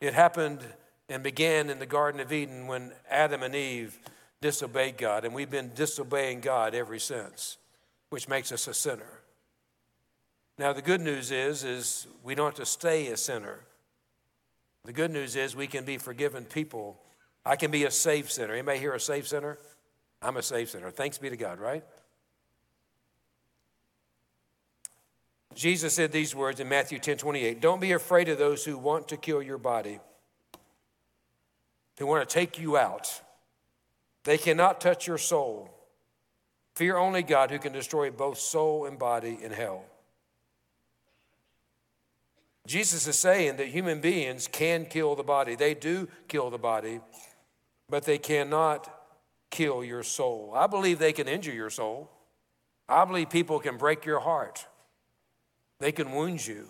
It 0.00 0.12
happened 0.12 0.58
and 1.08 1.22
began 1.22 1.70
in 1.70 1.78
the 1.78 1.86
Garden 1.86 2.20
of 2.20 2.32
Eden 2.32 2.66
when 2.66 2.90
Adam 3.08 3.44
and 3.44 3.54
Eve 3.54 4.00
disobeyed 4.40 4.98
God, 4.98 5.24
and 5.24 5.32
we've 5.32 5.48
been 5.48 5.70
disobeying 5.72 6.40
God 6.40 6.74
ever 6.74 6.98
since, 6.98 7.58
which 8.10 8.28
makes 8.28 8.50
us 8.50 8.66
a 8.66 8.74
sinner. 8.74 9.20
Now 10.58 10.72
the 10.72 10.82
good 10.82 11.00
news 11.00 11.30
is 11.30 11.62
is 11.62 12.08
we 12.24 12.34
don't 12.34 12.46
have 12.46 12.54
to 12.56 12.66
stay 12.66 13.06
a 13.06 13.16
sinner. 13.16 13.60
The 14.84 14.92
good 14.92 15.10
news 15.10 15.36
is 15.36 15.54
we 15.54 15.66
can 15.66 15.84
be 15.84 15.98
forgiven 15.98 16.44
people. 16.44 17.00
I 17.44 17.56
can 17.56 17.70
be 17.70 17.84
a 17.84 17.90
saved 17.90 18.30
sinner. 18.30 18.52
Anybody 18.52 18.78
here 18.78 18.94
a 18.94 19.00
saved 19.00 19.28
sinner? 19.28 19.58
I'm 20.20 20.36
a 20.36 20.42
saved 20.42 20.70
sinner. 20.70 20.90
Thanks 20.90 21.18
be 21.18 21.30
to 21.30 21.36
God, 21.36 21.58
right? 21.58 21.84
Jesus 25.54 25.92
said 25.92 26.12
these 26.12 26.34
words 26.34 26.60
in 26.60 26.68
Matthew 26.68 26.98
10 26.98 27.18
28. 27.18 27.60
Don't 27.60 27.80
be 27.80 27.92
afraid 27.92 28.28
of 28.28 28.38
those 28.38 28.64
who 28.64 28.78
want 28.78 29.08
to 29.08 29.16
kill 29.16 29.42
your 29.42 29.58
body, 29.58 30.00
who 31.98 32.06
want 32.06 32.28
to 32.28 32.32
take 32.32 32.58
you 32.58 32.76
out. 32.76 33.20
They 34.24 34.38
cannot 34.38 34.80
touch 34.80 35.06
your 35.06 35.18
soul. 35.18 35.68
Fear 36.74 36.96
only 36.96 37.22
God 37.22 37.50
who 37.50 37.58
can 37.58 37.72
destroy 37.72 38.10
both 38.10 38.38
soul 38.38 38.86
and 38.86 38.98
body 38.98 39.38
in 39.42 39.52
hell. 39.52 39.84
Jesus 42.66 43.06
is 43.06 43.18
saying 43.18 43.56
that 43.56 43.68
human 43.68 44.00
beings 44.00 44.48
can 44.48 44.86
kill 44.86 45.16
the 45.16 45.24
body. 45.24 45.56
They 45.56 45.74
do 45.74 46.08
kill 46.28 46.50
the 46.50 46.58
body, 46.58 47.00
but 47.88 48.04
they 48.04 48.18
cannot 48.18 48.88
kill 49.50 49.82
your 49.82 50.02
soul. 50.02 50.52
I 50.54 50.66
believe 50.66 50.98
they 50.98 51.12
can 51.12 51.28
injure 51.28 51.52
your 51.52 51.70
soul. 51.70 52.10
I 52.88 53.04
believe 53.04 53.30
people 53.30 53.58
can 53.58 53.76
break 53.76 54.04
your 54.04 54.20
heart. 54.20 54.66
They 55.80 55.92
can 55.92 56.12
wound 56.12 56.46
you, 56.46 56.68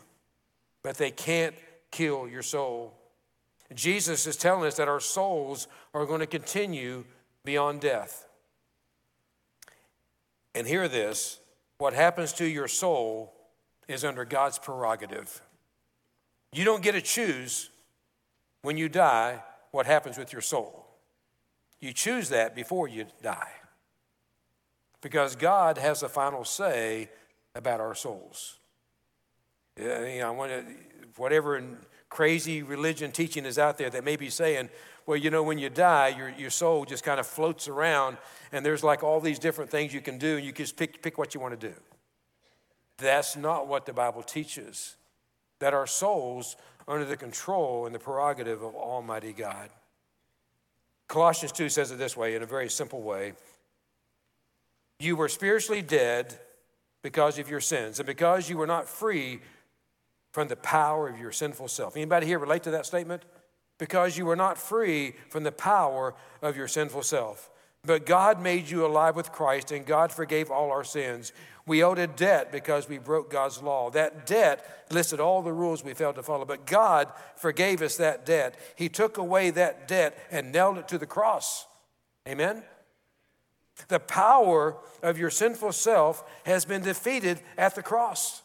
but 0.83 0.97
they 0.97 1.11
can't 1.11 1.55
kill 1.91 2.27
your 2.27 2.43
soul. 2.43 2.95
Jesus 3.75 4.27
is 4.27 4.37
telling 4.37 4.67
us 4.67 4.77
that 4.77 4.89
our 4.89 5.01
souls 5.01 5.69
are 5.95 6.07
going 6.07 6.21
to 6.21 6.27
continue 6.27 7.05
beyond 7.45 7.81
death. 7.81 8.27
And 10.55 10.67
hear 10.67 10.89
this 10.89 11.41
what 11.79 11.93
happens 11.93 12.33
to 12.35 12.47
your 12.47 12.69
soul 12.69 13.35
is 13.89 14.05
under 14.05 14.25
God's 14.25 14.59
prerogative. 14.59 15.43
You 16.53 16.65
don't 16.65 16.83
get 16.83 16.93
to 16.93 17.01
choose 17.01 17.71
when 18.63 18.77
you 18.77 18.89
die 18.89 19.43
what 19.71 19.87
happens 19.87 20.19
with 20.19 20.33
your 20.33 20.43
soul. 20.43 20.87
You 21.81 21.93
choose 21.93 22.29
that 22.29 22.55
before 22.55 22.89
you 22.89 23.07
die. 23.23 23.51
Because 25.01 25.35
God 25.35 25.79
has 25.79 26.01
the 26.01 26.09
final 26.09 26.45
say 26.45 27.11
about 27.55 27.81
our 27.81 27.95
souls. 27.95 28.59
You 29.77 30.21
know, 30.21 30.49
whatever 31.17 31.61
crazy 32.09 32.63
religion 32.63 33.11
teaching 33.11 33.47
is 33.47 33.59
out 33.59 33.79
there 33.79 33.91
that 33.91 34.05
may 34.05 34.17
be 34.17 34.29
saying, 34.29 34.69
well, 35.07 35.17
you 35.17 35.31
know, 35.31 35.43
when 35.43 35.59
you 35.59 35.71
die, 35.71 36.09
your, 36.09 36.29
your 36.29 36.51
soul 36.51 36.85
just 36.85 37.03
kind 37.03 37.19
of 37.19 37.27
floats 37.27 37.67
around, 37.67 38.19
and 38.53 38.65
there's 38.65 38.85
like 38.85 39.03
all 39.03 39.19
these 39.19 39.39
different 39.39 39.71
things 39.71 39.93
you 39.93 40.01
can 40.01 40.19
do, 40.19 40.37
and 40.37 40.47
you 40.47 40.53
can 40.53 40.65
just 40.65 40.77
pick, 40.77 41.03
pick 41.03 41.19
what 41.19 41.35
you 41.35 41.41
want 41.41 41.59
to 41.59 41.69
do. 41.69 41.75
That's 42.99 43.37
not 43.37 43.67
what 43.67 43.87
the 43.87 43.93
Bible 43.93 44.23
teaches, 44.23 44.95
that 45.63 45.75
our 45.75 45.87
souls 45.87 46.57
under 46.89 47.05
the 47.05 47.17
control 47.17 47.87
and 47.87 47.95
the 47.95 47.99
prerogative 47.99 48.63
of 48.63 48.75
Almighty 48.75 49.33
God. 49.33 49.71
Colossians 51.07 51.53
2 51.53 51.69
says 51.69 51.93
it 51.93 51.99
this 51.99 52.17
way, 52.17 52.35
in 52.35 52.43
a 52.43 52.47
very 52.47 52.69
simple 52.69 53.01
way 53.01 53.35
You 54.99 55.15
were 55.15 55.29
spiritually 55.29 55.81
dead 55.81 56.37
because 57.03 57.39
of 57.39 57.49
your 57.49 57.61
sins, 57.61 58.01
and 58.01 58.07
because 58.07 58.51
you 58.51 58.57
were 58.57 58.67
not 58.67 58.89
free 58.89 59.41
from 60.33 60.49
the 60.49 60.57
power 60.57 61.09
of 61.09 61.19
your 61.21 61.31
sinful 61.31 61.69
self. 61.69 61.97
Anybody 61.97 62.27
here 62.27 62.41
relate 62.41 62.65
to 62.65 62.73
that 62.73 62.87
statement? 62.87 63.25
Because 63.79 64.19
you 64.19 64.27
were 64.27 64.37
not 64.37 64.59
free 64.59 65.15
from 65.29 65.45
the 65.45 65.53
power 65.53 66.15
of 66.41 66.57
your 66.57 66.67
sinful 66.67 67.03
self. 67.03 67.51
But 67.85 68.07
God 68.07 68.41
made 68.41 68.71
you 68.71 68.87
alive 68.87 69.17
with 69.17 69.33
Christ, 69.33 69.73
and 69.73 69.85
God 69.85 70.13
forgave 70.13 70.51
all 70.51 70.71
our 70.71 70.85
sins. 70.85 71.33
We 71.67 71.83
owed 71.83 71.99
a 71.99 72.07
debt 72.07 72.53
because 72.53 72.89
we 72.89 72.99
broke 72.99 73.31
God's 73.31 73.61
law. 73.61 73.91
That 73.91 74.25
debt 74.27 74.87
listed 74.91 75.19
all 75.19 75.43
the 75.43 75.53
rules 75.53 75.83
we 75.83 75.95
failed 75.95 76.15
to 76.15 76.23
follow, 76.23 76.45
but 76.45 76.67
God 76.67 77.13
forgave 77.37 77.83
us 77.83 77.97
that 77.97 78.25
debt. 78.25 78.57
He 78.77 78.89
took 78.89 79.17
away 79.17 79.51
that 79.51 79.89
debt 79.89 80.17
and 80.31 80.53
nailed 80.53 80.79
it 80.79 80.89
to 80.89 80.99
the 80.99 81.07
cross. 81.07 81.67
Amen? 82.29 82.63
The 83.89 84.01
power 84.01 84.77
of 85.03 85.19
your 85.19 85.31
sinful 85.31 85.73
self 85.73 86.23
has 86.45 86.65
been 86.65 86.83
defeated 86.83 87.41
at 87.59 87.75
the 87.75 87.83
cross. 87.83 88.42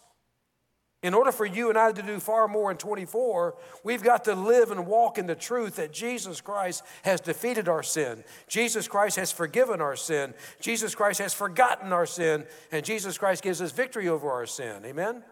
In 1.03 1.13
order 1.13 1.31
for 1.31 1.45
you 1.45 1.69
and 1.69 1.77
I 1.77 1.91
to 1.91 2.01
do 2.01 2.19
far 2.19 2.47
more 2.47 2.71
in 2.71 2.77
24, 2.77 3.55
we've 3.83 4.01
got 4.01 4.23
to 4.23 4.33
live 4.33 4.71
and 4.71 4.87
walk 4.87 5.19
in 5.19 5.27
the 5.27 5.35
truth 5.35 5.75
that 5.75 5.93
Jesus 5.93 6.41
Christ 6.41 6.83
has 7.03 7.21
defeated 7.21 7.69
our 7.69 7.83
sin. 7.83 8.23
Jesus 8.47 8.87
Christ 8.87 9.15
has 9.17 9.31
forgiven 9.31 9.79
our 9.79 9.95
sin. 9.95 10.33
Jesus 10.59 10.95
Christ 10.95 11.19
has 11.19 11.35
forgotten 11.35 11.93
our 11.93 12.07
sin. 12.07 12.45
And 12.71 12.83
Jesus 12.83 13.17
Christ 13.17 13.43
gives 13.43 13.61
us 13.61 13.71
victory 13.71 14.07
over 14.07 14.31
our 14.31 14.47
sin. 14.47 14.83
Amen? 14.85 15.23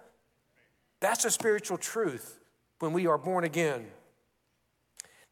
That's 0.99 1.25
a 1.25 1.31
spiritual 1.31 1.79
truth 1.79 2.39
when 2.79 2.93
we 2.93 3.07
are 3.07 3.17
born 3.17 3.43
again. 3.43 3.87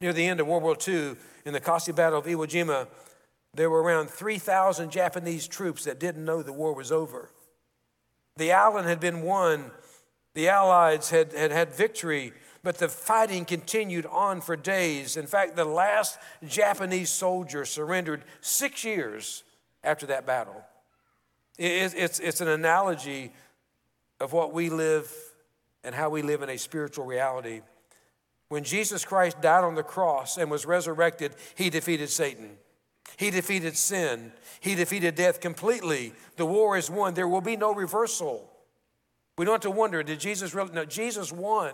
Near 0.02 0.14
the 0.14 0.26
end 0.26 0.40
of 0.40 0.48
World 0.48 0.64
War 0.64 0.76
II, 0.86 1.16
in 1.46 1.54
the 1.54 1.62
Kossi 1.62 1.96
Battle 1.96 2.20
of 2.20 2.26
Iwo 2.26 2.48
Jima, 2.48 2.88
there 3.54 3.70
were 3.70 3.84
around 3.84 4.10
3,000 4.10 4.90
Japanese 4.90 5.48
troops 5.48 5.84
that 5.84 6.00
didn't 6.00 6.26
know 6.26 6.42
the 6.42 6.52
war 6.52 6.74
was 6.74 6.92
over. 6.92 7.30
The 8.38 8.52
island 8.52 8.88
had 8.88 9.00
been 9.00 9.22
won 9.22 9.72
the 10.34 10.50
Allies 10.50 11.10
had, 11.10 11.34
had 11.34 11.52
had 11.52 11.74
victory, 11.74 12.34
but 12.64 12.78
the 12.78 12.90
fighting 12.90 13.46
continued 13.46 14.06
on 14.06 14.42
for 14.42 14.56
days. 14.56 15.18
In 15.18 15.28
fact, 15.28 15.56
the 15.56 15.66
last 15.66 16.18
Japanese 16.48 17.10
soldier 17.10 17.66
surrendered 17.66 18.24
six 18.42 18.84
years 18.84 19.44
after 19.84 20.06
that 20.08 20.26
battle. 20.26 20.64
it's, 21.58 22.20
it's 22.20 22.42
an 22.42 22.48
analogy 22.48 23.32
of 24.20 24.34
what 24.34 24.54
we 24.54 24.70
live 24.70 25.12
and 25.84 25.94
how 25.94 26.10
we 26.10 26.22
live 26.22 26.42
in 26.42 26.50
a 26.50 26.58
spiritual 26.58 27.06
reality. 27.06 27.62
When 28.48 28.64
Jesus 28.64 29.04
Christ 29.04 29.42
died 29.42 29.64
on 29.64 29.76
the 29.76 29.84
cross 29.84 30.38
and 30.38 30.50
was 30.50 30.66
resurrected, 30.66 31.36
he 31.56 31.70
defeated 31.70 32.10
Satan. 32.10 32.52
He 33.18 33.30
defeated 33.30 33.76
sin. 33.76 34.32
He 34.60 34.76
defeated 34.76 35.16
death 35.16 35.42
completely. 35.42 36.14
The 36.38 36.46
war 36.46 36.78
is 36.78 36.90
won. 36.90 37.14
There 37.14 37.28
will 37.28 37.42
be 37.42 37.58
no 37.58 37.74
reversal. 37.74 38.50
We 39.38 39.46
don't 39.46 39.54
have 39.54 39.62
to 39.62 39.72
wonder, 39.72 40.04
did 40.04 40.20
Jesus 40.20 40.54
really? 40.54 40.74
No, 40.74 40.86
Jesus 40.86 41.32
won. 41.32 41.74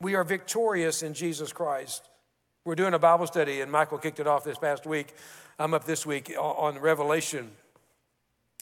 We 0.00 0.14
are 0.14 0.24
victorious 0.24 1.02
in 1.02 1.14
Jesus 1.14 1.52
Christ. 1.52 2.08
We're 2.64 2.74
doing 2.74 2.94
a 2.94 2.98
Bible 2.98 3.26
study, 3.26 3.60
and 3.60 3.72
Michael 3.72 3.98
kicked 3.98 4.20
it 4.20 4.26
off 4.26 4.44
this 4.44 4.58
past 4.58 4.86
week. 4.86 5.14
I'm 5.58 5.74
up 5.74 5.84
this 5.84 6.04
week 6.04 6.32
on 6.38 6.78
Revelation, 6.78 7.50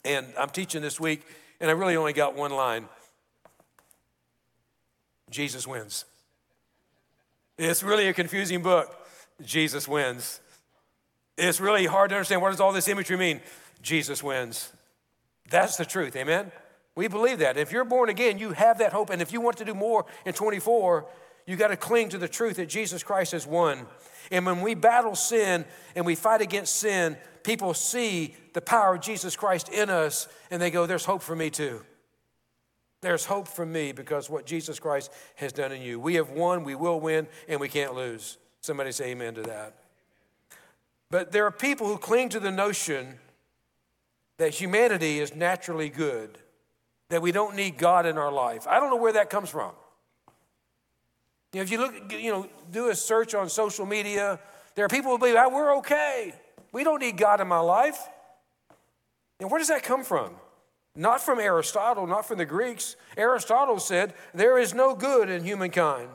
and 0.05 0.27
I'm 0.39 0.51
teaching 0.51 0.83
this 0.83 1.01
week, 1.01 1.23
and 1.61 1.71
I 1.71 1.75
really 1.75 1.97
only 1.97 2.13
got 2.13 2.35
one 2.35 2.53
line 2.53 2.89
Jesus 5.31 5.67
wins. 5.67 6.05
It's 7.57 7.83
really 7.83 8.09
a 8.09 8.13
confusing 8.13 8.63
book. 8.63 8.95
Jesus 9.45 9.87
wins. 9.87 10.41
It's 11.39 11.61
really 11.61 11.87
hard 11.87 12.11
to 12.11 12.17
understand 12.17 12.43
what 12.43 12.51
does 12.51 12.61
all 12.61 12.73
this 12.73 12.89
imagery 12.89 13.17
mean? 13.17 13.41
Jesus 13.83 14.23
wins. 14.23 14.73
That's 15.51 15.77
the 15.77 15.85
truth, 15.85 16.17
amen? 16.17 16.53
We 16.97 17.09
believe 17.09 17.39
that. 17.39 17.57
If 17.57 17.73
you're 17.73 17.85
born 17.85 18.09
again, 18.09 18.39
you 18.39 18.53
have 18.53 18.79
that 18.79 18.93
hope. 18.93 19.11
And 19.11 19.23
if 19.23 19.33
you 19.33 19.41
want 19.41 19.57
to 19.59 19.65
do 19.65 19.75
more 19.75 20.07
in 20.27 20.33
24, 20.33 21.07
you 21.47 21.57
got 21.57 21.69
to 21.69 21.77
cling 21.77 22.11
to 22.11 22.19
the 22.19 22.29
truth 22.29 22.57
that 22.57 22.69
Jesus 22.69 23.03
Christ 23.03 23.33
has 23.33 23.47
won. 23.47 23.87
And 24.31 24.47
when 24.47 24.61
we 24.61 24.75
battle 24.75 25.15
sin 25.15 25.65
and 25.95 26.05
we 26.05 26.15
fight 26.15 26.41
against 26.41 26.77
sin, 26.77 27.17
people 27.43 27.75
see 27.75 28.37
the 28.53 28.61
power 28.61 28.95
of 28.95 29.01
Jesus 29.01 29.37
Christ 29.37 29.69
in 29.69 29.91
us 29.91 30.29
and 30.51 30.61
they 30.61 30.71
go, 30.71 30.87
There's 30.87 31.05
hope 31.05 31.23
for 31.23 31.35
me 31.35 31.51
too. 31.51 31.85
There's 33.03 33.25
hope 33.25 33.49
for 33.49 33.65
me 33.65 33.93
because 33.93 34.29
what 34.29 34.45
Jesus 34.45 34.79
Christ 34.79 35.11
has 35.37 35.53
done 35.53 35.73
in 35.73 35.81
you. 35.81 35.99
We 35.99 36.17
have 36.17 36.31
won, 36.31 36.65
we 36.65 36.75
will 36.75 37.01
win, 37.01 37.29
and 37.49 37.59
we 37.59 37.69
can't 37.69 37.95
lose. 37.95 38.37
Somebody 38.61 38.93
say 38.93 39.13
amen 39.13 39.35
to 39.37 39.43
that. 39.43 39.75
But 41.11 41.33
there 41.33 41.47
are 41.47 41.51
people 41.51 41.87
who 41.87 41.97
cling 41.97 42.29
to 42.31 42.41
the 42.41 42.51
notion 42.51 43.19
that 44.37 44.55
humanity 44.55 45.19
is 45.19 45.35
naturally 45.35 45.89
good 45.89 46.39
that 47.11 47.21
we 47.21 47.33
don't 47.33 47.55
need 47.55 47.77
God 47.77 48.07
in 48.07 48.17
our 48.17 48.33
life. 48.33 48.67
I 48.67 48.81
don't 48.81 48.89
know 48.89 48.97
where 48.97 49.13
that 49.13 49.29
comes 49.29 49.51
from. 49.51 49.73
You 51.53 51.59
know, 51.59 51.63
if 51.63 51.71
you 51.71 51.79
look, 51.79 52.13
you 52.13 52.31
know, 52.31 52.49
do 52.71 52.89
a 52.89 52.95
search 52.95 53.35
on 53.35 53.49
social 53.49 53.85
media, 53.85 54.39
there 54.75 54.85
are 54.85 54.89
people 54.89 55.11
who 55.11 55.19
believe 55.19 55.35
that 55.35 55.53
we're 55.53 55.77
okay. 55.79 56.33
We 56.73 56.85
don't 56.85 57.01
need 57.01 57.17
God 57.17 57.41
in 57.41 57.49
my 57.49 57.59
life. 57.59 57.99
And 59.41 59.51
where 59.51 59.59
does 59.59 59.69
that 59.69 59.83
come 59.83 60.05
from? 60.05 60.37
Not 60.95 61.21
from 61.21 61.41
Aristotle, 61.41 62.07
not 62.07 62.27
from 62.27 62.39
the 62.39 62.45
Greeks. 62.45 62.95
Aristotle 63.17 63.81
said, 63.81 64.15
There 64.33 64.59
is 64.59 64.75
no 64.75 64.95
good 64.95 65.29
in 65.29 65.45
humankind. 65.45 66.09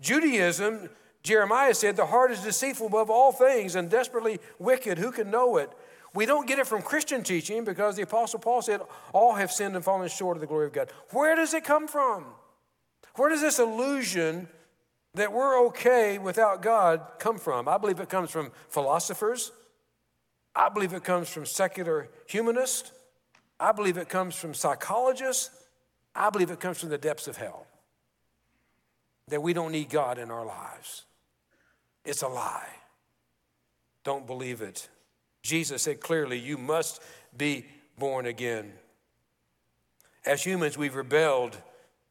Judaism, 0.00 0.88
Jeremiah 1.22 1.74
said, 1.74 1.96
The 1.96 2.06
heart 2.06 2.30
is 2.30 2.40
deceitful 2.40 2.86
above 2.86 3.10
all 3.10 3.32
things 3.32 3.74
and 3.74 3.90
desperately 3.90 4.38
wicked. 4.58 4.98
Who 4.98 5.12
can 5.12 5.30
know 5.30 5.58
it? 5.58 5.70
We 6.12 6.26
don't 6.26 6.46
get 6.46 6.58
it 6.58 6.66
from 6.66 6.82
Christian 6.82 7.22
teaching 7.22 7.64
because 7.64 7.96
the 7.96 8.02
Apostle 8.02 8.40
Paul 8.40 8.62
said, 8.62 8.80
All 9.12 9.34
have 9.34 9.52
sinned 9.52 9.76
and 9.76 9.84
fallen 9.84 10.08
short 10.08 10.36
of 10.36 10.40
the 10.40 10.46
glory 10.46 10.66
of 10.66 10.72
God. 10.72 10.90
Where 11.10 11.36
does 11.36 11.54
it 11.54 11.64
come 11.64 11.86
from? 11.86 12.24
Where 13.14 13.28
does 13.28 13.40
this 13.40 13.58
illusion 13.58 14.48
that 15.14 15.32
we're 15.32 15.66
okay 15.66 16.18
without 16.18 16.62
God 16.62 17.02
come 17.18 17.38
from? 17.38 17.68
I 17.68 17.78
believe 17.78 18.00
it 18.00 18.08
comes 18.08 18.30
from 18.30 18.50
philosophers. 18.68 19.52
I 20.54 20.68
believe 20.68 20.92
it 20.92 21.04
comes 21.04 21.28
from 21.28 21.46
secular 21.46 22.08
humanists. 22.26 22.90
I 23.58 23.72
believe 23.72 23.96
it 23.96 24.08
comes 24.08 24.34
from 24.34 24.54
psychologists. 24.54 25.50
I 26.14 26.30
believe 26.30 26.50
it 26.50 26.58
comes 26.58 26.80
from 26.80 26.88
the 26.88 26.98
depths 26.98 27.28
of 27.28 27.36
hell. 27.36 27.66
That 29.28 29.42
we 29.42 29.52
don't 29.52 29.70
need 29.70 29.90
God 29.90 30.18
in 30.18 30.30
our 30.30 30.44
lives. 30.44 31.04
It's 32.04 32.22
a 32.22 32.28
lie. 32.28 32.68
Don't 34.02 34.26
believe 34.26 34.60
it. 34.60 34.88
Jesus 35.42 35.82
said 35.82 36.00
clearly, 36.00 36.38
You 36.38 36.58
must 36.58 37.00
be 37.36 37.66
born 37.98 38.26
again. 38.26 38.72
As 40.26 40.44
humans, 40.44 40.76
we've 40.76 40.94
rebelled 40.94 41.56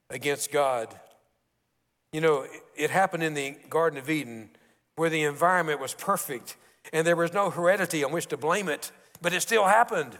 against 0.09 0.51
God. 0.51 0.97
You 2.11 2.21
know, 2.21 2.45
it 2.75 2.89
happened 2.89 3.23
in 3.23 3.35
the 3.35 3.55
Garden 3.69 3.99
of 3.99 4.09
Eden 4.09 4.49
where 4.95 5.09
the 5.09 5.23
environment 5.23 5.79
was 5.79 5.93
perfect 5.93 6.57
and 6.91 7.05
there 7.05 7.15
was 7.15 7.33
no 7.33 7.49
heredity 7.49 8.03
on 8.03 8.11
which 8.11 8.27
to 8.27 8.37
blame 8.37 8.67
it, 8.67 8.91
but 9.21 9.33
it 9.33 9.41
still 9.41 9.65
happened. 9.65 10.17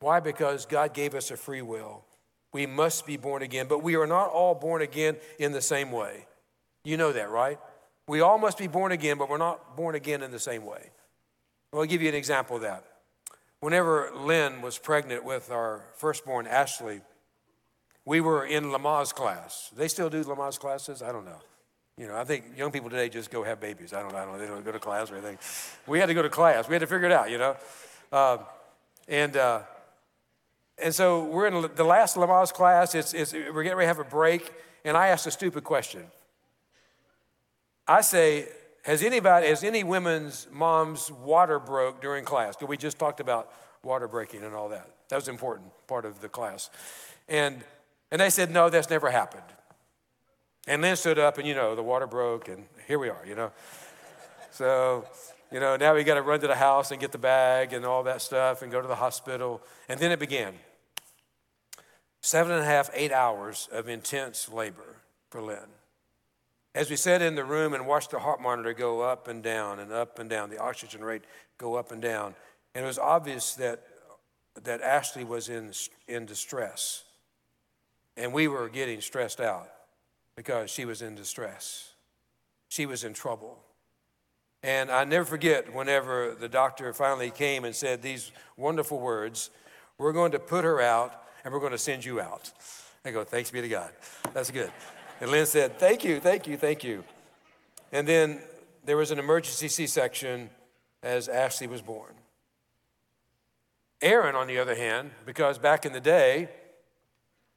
Why? 0.00 0.20
Because 0.20 0.66
God 0.66 0.94
gave 0.94 1.14
us 1.14 1.30
a 1.30 1.36
free 1.36 1.62
will. 1.62 2.04
We 2.52 2.66
must 2.66 3.06
be 3.06 3.16
born 3.16 3.42
again, 3.42 3.66
but 3.68 3.82
we 3.82 3.96
are 3.96 4.06
not 4.06 4.28
all 4.28 4.54
born 4.54 4.82
again 4.82 5.16
in 5.38 5.52
the 5.52 5.60
same 5.60 5.90
way. 5.90 6.26
You 6.84 6.96
know 6.96 7.12
that, 7.12 7.30
right? 7.30 7.58
We 8.06 8.20
all 8.20 8.38
must 8.38 8.56
be 8.56 8.68
born 8.68 8.92
again, 8.92 9.18
but 9.18 9.28
we're 9.28 9.36
not 9.36 9.76
born 9.76 9.94
again 9.94 10.22
in 10.22 10.30
the 10.30 10.38
same 10.38 10.64
way. 10.64 10.90
Well, 11.76 11.82
I'll 11.82 11.88
give 11.88 12.00
you 12.00 12.08
an 12.08 12.14
example 12.14 12.56
of 12.56 12.62
that. 12.62 12.84
Whenever 13.60 14.10
Lynn 14.16 14.62
was 14.62 14.78
pregnant 14.78 15.26
with 15.26 15.50
our 15.50 15.84
firstborn, 15.96 16.46
Ashley, 16.46 17.02
we 18.06 18.22
were 18.22 18.46
in 18.46 18.64
Lamaze 18.64 19.12
class. 19.12 19.70
They 19.76 19.86
still 19.86 20.08
do 20.08 20.24
Lamaze 20.24 20.58
classes? 20.58 21.02
I 21.02 21.12
don't 21.12 21.26
know. 21.26 21.38
You 21.98 22.06
know, 22.06 22.16
I 22.16 22.24
think 22.24 22.56
young 22.56 22.70
people 22.70 22.88
today 22.88 23.10
just 23.10 23.30
go 23.30 23.44
have 23.44 23.60
babies. 23.60 23.92
I 23.92 24.00
don't, 24.00 24.14
I 24.14 24.24
don't 24.24 24.32
know. 24.32 24.38
They 24.38 24.46
don't 24.46 24.64
go 24.64 24.72
to 24.72 24.78
class 24.78 25.10
or 25.10 25.16
anything. 25.16 25.36
We 25.86 25.98
had 25.98 26.06
to 26.06 26.14
go 26.14 26.22
to 26.22 26.30
class. 26.30 26.66
We 26.66 26.72
had 26.72 26.80
to 26.80 26.86
figure 26.86 27.08
it 27.08 27.12
out, 27.12 27.30
you 27.30 27.36
know. 27.36 27.56
Uh, 28.10 28.38
and 29.06 29.36
uh, 29.36 29.60
and 30.78 30.94
so 30.94 31.24
we're 31.24 31.46
in 31.46 31.70
the 31.74 31.84
last 31.84 32.16
Lamaze 32.16 32.54
class. 32.54 32.94
It's, 32.94 33.12
it's, 33.12 33.34
we're 33.34 33.64
getting 33.64 33.76
ready 33.76 33.84
to 33.84 33.88
have 33.88 33.98
a 33.98 34.04
break. 34.04 34.50
And 34.82 34.96
I 34.96 35.08
asked 35.08 35.26
a 35.26 35.30
stupid 35.30 35.62
question. 35.62 36.04
I 37.86 38.00
say, 38.00 38.48
has 38.86 39.02
anybody, 39.02 39.48
has 39.48 39.64
any 39.64 39.82
women's 39.82 40.46
mom's 40.52 41.10
water 41.10 41.58
broke 41.58 42.00
during 42.00 42.24
class? 42.24 42.54
We 42.62 42.76
just 42.76 43.00
talked 43.00 43.18
about 43.18 43.52
water 43.82 44.06
breaking 44.06 44.44
and 44.44 44.54
all 44.54 44.68
that. 44.68 44.88
That 45.08 45.16
was 45.16 45.26
an 45.26 45.34
important 45.34 45.72
part 45.88 46.04
of 46.04 46.20
the 46.20 46.28
class. 46.28 46.70
And, 47.28 47.64
and 48.12 48.20
they 48.20 48.30
said, 48.30 48.52
no, 48.52 48.70
that's 48.70 48.88
never 48.88 49.10
happened. 49.10 49.42
And 50.68 50.82
Lynn 50.82 50.94
stood 50.94 51.18
up 51.18 51.36
and, 51.36 51.48
you 51.48 51.54
know, 51.56 51.74
the 51.74 51.82
water 51.82 52.06
broke 52.06 52.46
and 52.46 52.66
here 52.86 53.00
we 53.00 53.08
are, 53.08 53.26
you 53.26 53.34
know. 53.34 53.50
So, 54.52 55.04
you 55.50 55.58
know, 55.58 55.74
now 55.74 55.92
we 55.96 56.04
got 56.04 56.14
to 56.14 56.22
run 56.22 56.38
to 56.38 56.46
the 56.46 56.54
house 56.54 56.92
and 56.92 57.00
get 57.00 57.10
the 57.10 57.18
bag 57.18 57.72
and 57.72 57.84
all 57.84 58.04
that 58.04 58.22
stuff 58.22 58.62
and 58.62 58.70
go 58.70 58.80
to 58.80 58.86
the 58.86 58.94
hospital. 58.94 59.62
And 59.88 59.98
then 59.98 60.12
it 60.12 60.20
began. 60.20 60.54
Seven 62.20 62.52
and 62.52 62.62
a 62.62 62.66
half, 62.66 62.88
eight 62.94 63.10
hours 63.10 63.68
of 63.72 63.88
intense 63.88 64.48
labor 64.48 64.98
for 65.28 65.42
Lynn. 65.42 65.75
As 66.76 66.90
we 66.90 66.96
sat 66.96 67.22
in 67.22 67.36
the 67.36 67.44
room 67.44 67.72
and 67.72 67.86
watched 67.86 68.10
the 68.10 68.18
heart 68.18 68.38
monitor 68.38 68.74
go 68.74 69.00
up 69.00 69.28
and 69.28 69.42
down 69.42 69.78
and 69.78 69.90
up 69.90 70.18
and 70.18 70.28
down, 70.28 70.50
the 70.50 70.58
oxygen 70.58 71.02
rate 71.02 71.22
go 71.56 71.74
up 71.74 71.90
and 71.90 72.02
down, 72.02 72.34
and 72.74 72.84
it 72.84 72.86
was 72.86 72.98
obvious 72.98 73.54
that, 73.54 73.82
that 74.62 74.82
Ashley 74.82 75.24
was 75.24 75.48
in, 75.48 75.72
in 76.06 76.26
distress. 76.26 77.04
And 78.14 78.30
we 78.30 78.46
were 78.46 78.68
getting 78.68 79.00
stressed 79.00 79.40
out 79.40 79.70
because 80.36 80.70
she 80.70 80.84
was 80.84 81.00
in 81.00 81.14
distress. 81.14 81.94
She 82.68 82.84
was 82.84 83.04
in 83.04 83.14
trouble. 83.14 83.58
And 84.62 84.90
I 84.90 85.04
never 85.04 85.24
forget 85.24 85.72
whenever 85.72 86.36
the 86.38 86.48
doctor 86.48 86.92
finally 86.92 87.30
came 87.30 87.64
and 87.64 87.74
said 87.74 88.02
these 88.02 88.32
wonderful 88.58 89.00
words 89.00 89.48
We're 89.96 90.12
going 90.12 90.32
to 90.32 90.38
put 90.38 90.62
her 90.62 90.82
out 90.82 91.22
and 91.42 91.54
we're 91.54 91.60
going 91.60 91.72
to 91.72 91.78
send 91.78 92.04
you 92.04 92.20
out. 92.20 92.52
I 93.02 93.12
go, 93.12 93.24
Thanks 93.24 93.50
be 93.50 93.62
to 93.62 93.68
God. 93.68 93.92
That's 94.34 94.50
good. 94.50 94.70
And 95.20 95.30
Lynn 95.30 95.46
said, 95.46 95.78
Thank 95.78 96.04
you, 96.04 96.20
thank 96.20 96.46
you, 96.46 96.56
thank 96.56 96.84
you. 96.84 97.04
And 97.92 98.06
then 98.06 98.40
there 98.84 98.96
was 98.96 99.10
an 99.10 99.18
emergency 99.18 99.68
C 99.68 99.86
section 99.86 100.50
as 101.02 101.28
Ashley 101.28 101.66
was 101.66 101.82
born. 101.82 102.14
Aaron, 104.02 104.34
on 104.34 104.46
the 104.46 104.58
other 104.58 104.74
hand, 104.74 105.10
because 105.24 105.58
back 105.58 105.86
in 105.86 105.92
the 105.92 106.00
day, 106.00 106.50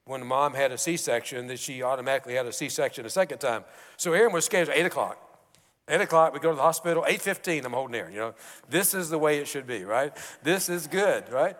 when 0.06 0.26
mom 0.26 0.54
had 0.54 0.72
a 0.72 0.78
C 0.78 0.98
section, 0.98 1.48
that 1.48 1.60
she 1.60 1.84
automatically 1.84 2.34
had 2.34 2.46
a 2.46 2.54
C 2.54 2.70
section 2.70 3.06
a 3.06 3.10
second 3.10 3.40
time. 3.40 3.64
So 3.98 4.14
Aaron 4.14 4.34
was 4.34 4.46
scheduled 4.46 4.76
8 4.76 4.86
o'clock. 4.86 5.18
8 5.88 6.02
o'clock, 6.02 6.34
we 6.34 6.40
go 6.40 6.50
to 6.52 6.56
the 6.56 6.62
hospital. 6.62 7.04
8.15, 7.08 7.66
I'm 7.66 7.74
holding 7.74 7.96
Aaron, 7.96 8.14
you 8.14 8.20
know. 8.20 8.34
This 8.70 8.94
is 8.94 9.10
the 9.10 9.20
way 9.20 9.40
it 9.40 9.48
should 9.48 9.68
be, 9.68 9.84
right? 9.84 10.16
This 10.42 10.70
is 10.70 10.88
good, 10.88 11.30
right? 11.32 11.58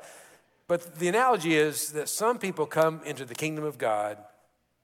But 0.68 0.96
the 0.96 1.08
analogy 1.08 1.56
is 1.56 1.92
that 1.94 2.10
some 2.10 2.38
people 2.38 2.66
come 2.66 3.02
into 3.06 3.26
the 3.26 3.36
kingdom 3.36 3.66
of 3.66 3.78
God 3.78 4.18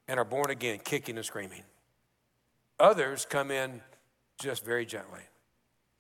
and 0.08 0.20
are 0.20 0.26
born 0.26 0.50
again, 0.50 0.80
kicking 0.84 1.18
and 1.18 1.26
screaming. 1.26 1.64
Others 2.80 3.26
come 3.30 3.52
in 3.52 3.82
just 4.40 4.66
very 4.66 4.86
gently. 4.86 5.22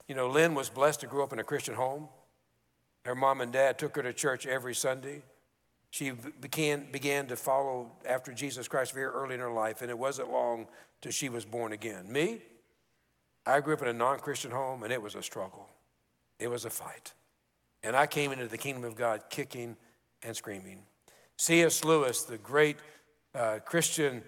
You 0.07 0.15
know, 0.15 0.27
Lynn 0.27 0.53
was 0.53 0.69
blessed 0.69 0.99
to 1.01 1.07
grow 1.07 1.23
up 1.23 1.33
in 1.33 1.39
a 1.39 1.43
Christian 1.43 1.73
home. 1.73 2.07
Her 3.03 3.15
mom 3.15 3.41
and 3.41 3.51
dad 3.51 3.79
took 3.79 3.95
her 3.95 4.03
to 4.03 4.13
church 4.13 4.45
every 4.45 4.75
Sunday. 4.75 5.23
She 5.89 6.11
began, 6.41 6.91
began 6.91 7.27
to 7.27 7.35
follow 7.35 7.91
after 8.07 8.33
Jesus 8.33 8.67
Christ 8.67 8.93
very 8.93 9.05
early 9.05 9.35
in 9.35 9.39
her 9.39 9.51
life, 9.51 9.81
and 9.81 9.89
it 9.89 9.97
wasn't 9.97 10.31
long 10.31 10.67
till 11.01 11.11
she 11.11 11.29
was 11.29 11.45
born 11.45 11.71
again. 11.71 12.11
Me, 12.11 12.41
I 13.45 13.61
grew 13.61 13.75
up 13.75 13.81
in 13.81 13.87
a 13.87 13.93
non 13.93 14.19
Christian 14.19 14.51
home, 14.51 14.83
and 14.83 14.91
it 14.91 15.01
was 15.01 15.15
a 15.15 15.23
struggle. 15.23 15.69
It 16.39 16.49
was 16.49 16.65
a 16.65 16.69
fight. 16.69 17.13
And 17.83 17.95
I 17.95 18.07
came 18.07 18.31
into 18.31 18.47
the 18.47 18.57
kingdom 18.57 18.83
of 18.83 18.95
God 18.95 19.23
kicking 19.29 19.77
and 20.23 20.35
screaming. 20.35 20.79
C.S. 21.37 21.83
Lewis, 21.83 22.23
the 22.23 22.37
great 22.39 22.77
uh, 23.35 23.59
Christian 23.65 24.23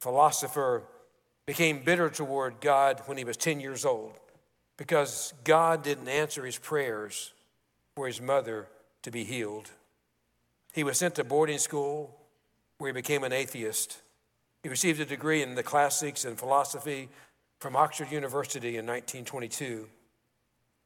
philosopher, 0.00 0.84
became 1.46 1.82
bitter 1.84 2.08
toward 2.08 2.60
God 2.60 3.02
when 3.06 3.18
he 3.18 3.24
was 3.24 3.36
10 3.36 3.60
years 3.60 3.84
old 3.84 4.12
because 4.76 5.34
God 5.44 5.82
didn't 5.82 6.08
answer 6.08 6.44
his 6.44 6.58
prayers 6.58 7.32
for 7.94 8.06
his 8.06 8.20
mother 8.20 8.68
to 9.02 9.10
be 9.10 9.24
healed. 9.24 9.70
He 10.72 10.84
was 10.84 10.98
sent 10.98 11.16
to 11.16 11.24
boarding 11.24 11.58
school 11.58 12.16
where 12.78 12.88
he 12.88 12.92
became 12.92 13.24
an 13.24 13.32
atheist. 13.32 14.00
He 14.62 14.68
received 14.68 15.00
a 15.00 15.04
degree 15.04 15.42
in 15.42 15.54
the 15.54 15.62
classics 15.62 16.24
and 16.24 16.38
philosophy 16.38 17.08
from 17.60 17.76
Oxford 17.76 18.10
University 18.10 18.70
in 18.70 18.86
1922. 18.86 19.88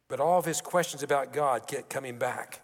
But 0.09 0.21
all 0.21 0.39
of 0.39 0.45
his 0.45 0.61
questions 0.61 1.03
about 1.03 1.33
God 1.33 1.67
kept 1.67 1.91
coming 1.91 2.19
back. 2.19 2.63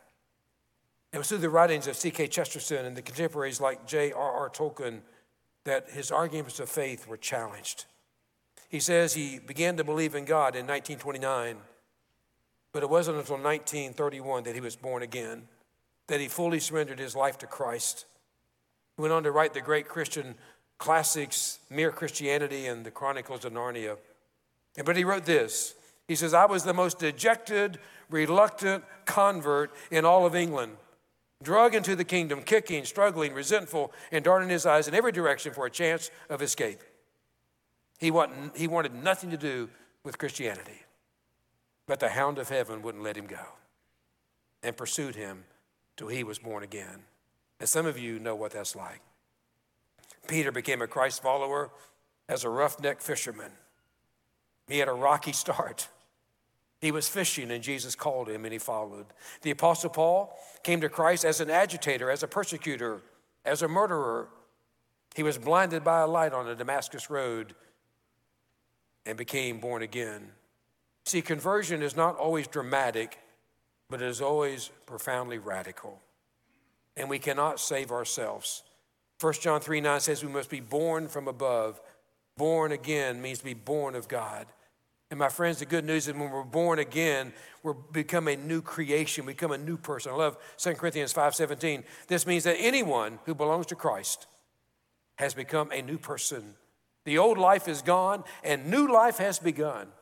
It 1.12 1.18
was 1.18 1.28
through 1.28 1.38
the 1.38 1.50
writings 1.50 1.86
of 1.86 1.98
G.K. 1.98 2.28
Chesterton 2.28 2.86
and 2.86 2.96
the 2.96 3.02
contemporaries 3.02 3.60
like 3.60 3.86
J.R.R. 3.86 4.48
Tolkien 4.48 5.00
that 5.64 5.90
his 5.90 6.10
arguments 6.10 6.58
of 6.58 6.70
faith 6.70 7.06
were 7.06 7.18
challenged. 7.18 7.84
He 8.68 8.80
says 8.80 9.12
he 9.12 9.38
began 9.38 9.76
to 9.76 9.84
believe 9.84 10.14
in 10.14 10.24
God 10.24 10.56
in 10.56 10.66
1929, 10.66 11.56
but 12.72 12.82
it 12.82 12.88
wasn't 12.88 13.18
until 13.18 13.36
1931 13.36 14.44
that 14.44 14.54
he 14.54 14.60
was 14.62 14.74
born 14.74 15.02
again, 15.02 15.42
that 16.06 16.20
he 16.20 16.28
fully 16.28 16.58
surrendered 16.58 16.98
his 16.98 17.14
life 17.14 17.36
to 17.38 17.46
Christ. 17.46 18.06
He 18.96 19.02
went 19.02 19.12
on 19.12 19.24
to 19.24 19.30
write 19.30 19.52
the 19.52 19.60
great 19.60 19.88
Christian 19.88 20.34
classics, 20.78 21.60
Mere 21.68 21.92
Christianity 21.92 22.66
and 22.66 22.86
the 22.86 22.90
Chronicles 22.90 23.44
of 23.44 23.52
Narnia. 23.52 23.98
But 24.82 24.96
he 24.96 25.04
wrote 25.04 25.26
this 25.26 25.74
He 26.08 26.16
says, 26.16 26.32
I 26.32 26.46
was 26.46 26.64
the 26.64 26.72
most 26.72 26.98
dejected, 26.98 27.78
reluctant 28.08 28.84
convert 29.04 29.70
in 29.90 30.06
all 30.06 30.24
of 30.24 30.34
England 30.34 30.78
drug 31.42 31.74
into 31.74 31.96
the 31.96 32.04
kingdom, 32.04 32.42
kicking, 32.42 32.84
struggling, 32.84 33.34
resentful, 33.34 33.92
and 34.10 34.24
darting 34.24 34.48
his 34.48 34.66
eyes 34.66 34.88
in 34.88 34.94
every 34.94 35.12
direction 35.12 35.52
for 35.52 35.66
a 35.66 35.70
chance 35.70 36.10
of 36.28 36.42
escape. 36.42 36.80
He, 37.98 38.10
wanted, 38.10 38.52
he 38.56 38.66
wanted 38.66 38.94
nothing 38.94 39.30
to 39.30 39.36
do 39.36 39.68
with 40.04 40.18
Christianity. 40.18 40.82
But 41.86 42.00
the 42.00 42.08
hound 42.08 42.38
of 42.38 42.48
heaven 42.48 42.82
wouldn't 42.82 43.04
let 43.04 43.16
him 43.16 43.26
go 43.26 43.44
and 44.62 44.76
pursued 44.76 45.14
him 45.14 45.44
till 45.96 46.08
he 46.08 46.24
was 46.24 46.38
born 46.38 46.62
again. 46.62 47.04
And 47.60 47.68
some 47.68 47.86
of 47.86 47.98
you 47.98 48.18
know 48.18 48.34
what 48.34 48.52
that's 48.52 48.74
like. 48.74 49.00
Peter 50.28 50.52
became 50.52 50.82
a 50.82 50.86
Christ 50.86 51.22
follower 51.22 51.70
as 52.28 52.44
a 52.44 52.48
roughneck 52.48 53.00
fisherman. 53.00 53.52
He 54.68 54.78
had 54.78 54.88
a 54.88 54.92
rocky 54.92 55.32
start. 55.32 55.88
He 56.82 56.90
was 56.90 57.08
fishing 57.08 57.50
and 57.52 57.62
Jesus 57.62 57.94
called 57.94 58.28
him 58.28 58.44
and 58.44 58.52
he 58.52 58.58
followed. 58.58 59.06
The 59.42 59.52
Apostle 59.52 59.88
Paul 59.88 60.36
came 60.64 60.80
to 60.82 60.88
Christ 60.88 61.24
as 61.24 61.40
an 61.40 61.48
agitator, 61.48 62.10
as 62.10 62.24
a 62.24 62.28
persecutor, 62.28 63.00
as 63.44 63.62
a 63.62 63.68
murderer. 63.68 64.28
He 65.14 65.22
was 65.22 65.38
blinded 65.38 65.84
by 65.84 66.00
a 66.00 66.06
light 66.06 66.32
on 66.32 66.44
the 66.44 66.56
Damascus 66.56 67.08
road 67.08 67.54
and 69.06 69.16
became 69.16 69.60
born 69.60 69.82
again. 69.82 70.32
See, 71.04 71.22
conversion 71.22 71.82
is 71.82 71.96
not 71.96 72.16
always 72.16 72.48
dramatic, 72.48 73.18
but 73.88 74.02
it 74.02 74.08
is 74.08 74.20
always 74.20 74.70
profoundly 74.84 75.38
radical. 75.38 76.00
And 76.96 77.08
we 77.08 77.20
cannot 77.20 77.60
save 77.60 77.92
ourselves. 77.92 78.64
1 79.20 79.34
John 79.34 79.60
3 79.60 79.80
9 79.80 80.00
says 80.00 80.24
we 80.24 80.32
must 80.32 80.50
be 80.50 80.60
born 80.60 81.06
from 81.06 81.28
above 81.28 81.80
born 82.36 82.72
again 82.72 83.20
means 83.20 83.38
to 83.38 83.44
be 83.44 83.54
born 83.54 83.94
of 83.94 84.08
God. 84.08 84.46
And 85.12 85.18
my 85.18 85.28
friends, 85.28 85.58
the 85.58 85.66
good 85.66 85.84
news 85.84 86.08
is 86.08 86.14
when 86.14 86.30
we're 86.30 86.42
born 86.42 86.78
again, 86.78 87.34
we're 87.62 87.74
become 87.74 88.28
a 88.28 88.36
new 88.36 88.62
creation, 88.62 89.26
we 89.26 89.34
become 89.34 89.52
a 89.52 89.58
new 89.58 89.76
person. 89.76 90.10
I 90.10 90.14
love 90.14 90.38
2 90.56 90.76
Corinthians 90.76 91.12
5:17. 91.12 91.84
This 92.06 92.26
means 92.26 92.44
that 92.44 92.56
anyone 92.56 93.18
who 93.26 93.34
belongs 93.34 93.66
to 93.66 93.74
Christ 93.74 94.26
has 95.16 95.34
become 95.34 95.70
a 95.70 95.82
new 95.82 95.98
person. 95.98 96.56
The 97.04 97.18
old 97.18 97.36
life 97.36 97.68
is 97.68 97.82
gone 97.82 98.24
and 98.42 98.70
new 98.70 98.90
life 98.90 99.18
has 99.18 99.38
begun. 99.38 99.92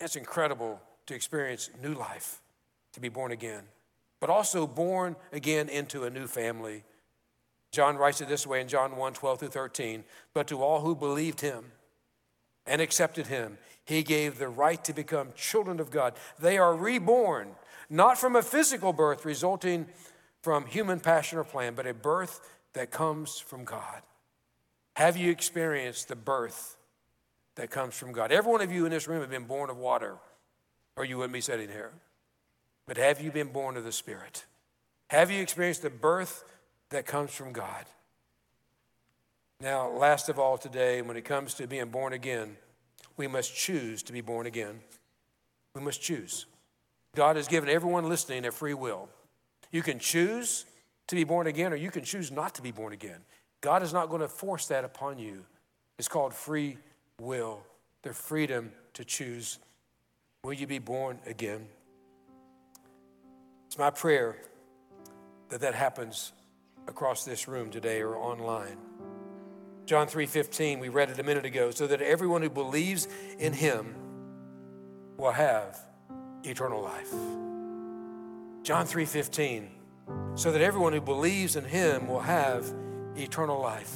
It's 0.00 0.16
incredible 0.16 0.82
to 1.06 1.14
experience 1.14 1.70
new 1.80 1.94
life, 1.94 2.42
to 2.94 3.00
be 3.00 3.10
born 3.10 3.30
again, 3.30 3.68
but 4.18 4.28
also 4.28 4.66
born 4.66 5.14
again 5.30 5.68
into 5.68 6.02
a 6.02 6.10
new 6.10 6.26
family. 6.26 6.82
John 7.70 7.96
writes 7.96 8.20
it 8.20 8.26
this 8.26 8.44
way 8.44 8.60
in 8.60 8.66
John 8.66 8.96
1 8.96 9.14
12 9.14 9.38
through 9.38 9.48
13. 9.50 10.04
But 10.32 10.48
to 10.48 10.60
all 10.60 10.80
who 10.80 10.96
believed 10.96 11.40
him 11.40 11.70
and 12.66 12.80
accepted 12.80 13.26
him, 13.26 13.58
he 13.84 14.02
gave 14.02 14.38
the 14.38 14.48
right 14.48 14.82
to 14.84 14.92
become 14.92 15.28
children 15.36 15.80
of 15.80 15.90
God. 15.90 16.14
They 16.38 16.58
are 16.58 16.74
reborn, 16.74 17.48
not 17.90 18.18
from 18.18 18.36
a 18.36 18.42
physical 18.42 18.92
birth 18.92 19.24
resulting 19.24 19.86
from 20.42 20.66
human 20.66 21.00
passion 21.00 21.38
or 21.38 21.44
plan, 21.44 21.74
but 21.74 21.86
a 21.86 21.94
birth 21.94 22.40
that 22.72 22.90
comes 22.90 23.38
from 23.38 23.64
God. 23.64 24.02
Have 24.96 25.16
you 25.16 25.30
experienced 25.30 26.08
the 26.08 26.16
birth 26.16 26.76
that 27.56 27.70
comes 27.70 27.94
from 27.94 28.12
God? 28.12 28.32
Every 28.32 28.50
one 28.50 28.60
of 28.60 28.72
you 28.72 28.84
in 28.84 28.90
this 28.90 29.08
room 29.08 29.20
have 29.20 29.30
been 29.30 29.44
born 29.46 29.70
of 29.70 29.76
water, 29.76 30.16
or 30.96 31.04
you 31.04 31.18
wouldn't 31.18 31.32
be 31.32 31.40
sitting 31.40 31.68
here. 31.68 31.92
But 32.86 32.96
have 32.96 33.20
you 33.20 33.30
been 33.30 33.48
born 33.48 33.76
of 33.76 33.84
the 33.84 33.92
Spirit? 33.92 34.44
Have 35.08 35.30
you 35.30 35.42
experienced 35.42 35.82
the 35.82 35.90
birth 35.90 36.44
that 36.90 37.06
comes 37.06 37.30
from 37.32 37.52
God? 37.52 37.84
Now, 39.64 39.88
last 39.88 40.28
of 40.28 40.38
all, 40.38 40.58
today, 40.58 41.00
when 41.00 41.16
it 41.16 41.24
comes 41.24 41.54
to 41.54 41.66
being 41.66 41.88
born 41.88 42.12
again, 42.12 42.58
we 43.16 43.26
must 43.26 43.56
choose 43.56 44.02
to 44.02 44.12
be 44.12 44.20
born 44.20 44.44
again. 44.44 44.80
We 45.74 45.80
must 45.80 46.02
choose. 46.02 46.44
God 47.16 47.36
has 47.36 47.48
given 47.48 47.70
everyone 47.70 48.06
listening 48.06 48.44
a 48.44 48.52
free 48.52 48.74
will. 48.74 49.08
You 49.72 49.80
can 49.80 49.98
choose 49.98 50.66
to 51.06 51.14
be 51.14 51.24
born 51.24 51.46
again, 51.46 51.72
or 51.72 51.76
you 51.76 51.90
can 51.90 52.04
choose 52.04 52.30
not 52.30 52.54
to 52.56 52.62
be 52.62 52.72
born 52.72 52.92
again. 52.92 53.20
God 53.62 53.82
is 53.82 53.90
not 53.90 54.10
going 54.10 54.20
to 54.20 54.28
force 54.28 54.66
that 54.66 54.84
upon 54.84 55.16
you. 55.16 55.46
It's 55.98 56.08
called 56.08 56.34
free 56.34 56.76
will, 57.18 57.62
the 58.02 58.12
freedom 58.12 58.70
to 58.92 59.02
choose. 59.02 59.58
Will 60.44 60.52
you 60.52 60.66
be 60.66 60.78
born 60.78 61.20
again? 61.24 61.68
It's 63.68 63.78
my 63.78 63.88
prayer 63.88 64.36
that 65.48 65.62
that 65.62 65.74
happens 65.74 66.32
across 66.86 67.24
this 67.24 67.48
room 67.48 67.70
today 67.70 68.02
or 68.02 68.14
online. 68.14 68.76
John 69.86 70.06
3:15, 70.06 70.80
we 70.80 70.88
read 70.88 71.10
it 71.10 71.18
a 71.18 71.22
minute 71.22 71.44
ago, 71.44 71.70
so 71.70 71.86
that 71.86 72.00
everyone 72.00 72.40
who 72.40 72.48
believes 72.48 73.06
in 73.38 73.52
him 73.52 73.94
will 75.18 75.32
have 75.32 75.78
eternal 76.42 76.82
life. 76.82 77.12
John 78.62 78.86
3:15, 78.86 79.68
so 80.36 80.50
that 80.52 80.62
everyone 80.62 80.94
who 80.94 81.02
believes 81.02 81.54
in 81.56 81.64
him 81.64 82.08
will 82.08 82.20
have 82.20 82.72
eternal 83.14 83.60
life. 83.60 83.94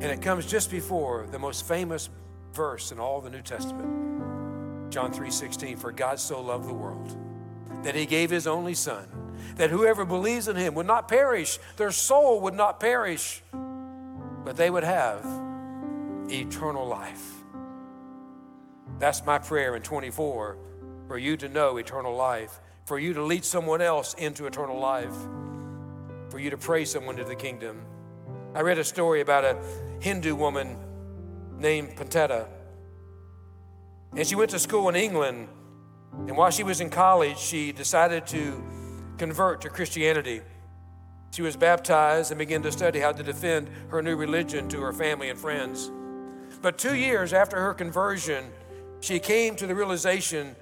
And 0.00 0.04
it 0.04 0.20
comes 0.20 0.44
just 0.44 0.70
before 0.70 1.26
the 1.30 1.38
most 1.38 1.66
famous 1.66 2.10
verse 2.52 2.90
in 2.90 2.98
all 2.98 3.20
the 3.20 3.30
New 3.30 3.42
Testament. 3.42 4.90
John 4.90 5.12
3:16, 5.12 5.76
for 5.76 5.92
God 5.92 6.18
so 6.18 6.40
loved 6.40 6.68
the 6.68 6.74
world 6.74 7.16
that 7.84 7.94
he 7.94 8.06
gave 8.06 8.30
his 8.30 8.48
only 8.48 8.74
son, 8.74 9.06
that 9.54 9.70
whoever 9.70 10.04
believes 10.04 10.48
in 10.48 10.56
him 10.56 10.74
would 10.74 10.86
not 10.86 11.06
perish, 11.06 11.60
their 11.76 11.92
soul 11.92 12.40
would 12.40 12.54
not 12.54 12.80
perish, 12.80 13.44
but 14.44 14.56
they 14.56 14.70
would 14.70 14.84
have 14.84 15.24
eternal 16.30 16.86
life. 16.86 17.34
That's 18.98 19.24
my 19.24 19.38
prayer 19.38 19.76
in 19.76 19.82
24 19.82 20.58
for 21.06 21.18
you 21.18 21.36
to 21.38 21.48
know 21.48 21.76
eternal 21.76 22.14
life, 22.14 22.60
for 22.84 22.98
you 22.98 23.14
to 23.14 23.22
lead 23.22 23.44
someone 23.44 23.80
else 23.80 24.14
into 24.14 24.46
eternal 24.46 24.78
life, 24.78 25.14
for 26.30 26.38
you 26.38 26.50
to 26.50 26.58
pray 26.58 26.84
someone 26.84 27.16
to 27.16 27.24
the 27.24 27.34
kingdom. 27.34 27.80
I 28.54 28.60
read 28.60 28.78
a 28.78 28.84
story 28.84 29.20
about 29.20 29.44
a 29.44 29.56
Hindu 30.00 30.34
woman 30.34 30.76
named 31.58 31.96
Pandita. 31.96 32.46
And 34.16 34.26
she 34.26 34.34
went 34.34 34.50
to 34.50 34.58
school 34.58 34.88
in 34.88 34.96
England. 34.96 35.48
And 36.26 36.36
while 36.36 36.50
she 36.50 36.62
was 36.62 36.80
in 36.80 36.90
college, 36.90 37.38
she 37.38 37.72
decided 37.72 38.26
to 38.28 38.62
convert 39.18 39.60
to 39.62 39.70
Christianity. 39.70 40.40
She 41.30 41.42
was 41.42 41.56
baptized 41.56 42.30
and 42.30 42.38
began 42.38 42.62
to 42.62 42.72
study 42.72 43.00
how 43.00 43.12
to 43.12 43.22
defend 43.22 43.68
her 43.88 44.02
new 44.02 44.16
religion 44.16 44.68
to 44.68 44.80
her 44.80 44.92
family 44.92 45.30
and 45.30 45.38
friends. 45.38 45.90
But 46.62 46.78
two 46.78 46.94
years 46.94 47.32
after 47.32 47.60
her 47.60 47.74
conversion, 47.74 48.46
she 49.00 49.18
came 49.18 49.54
to 49.56 49.66
the 49.66 49.74
realization 49.74 50.56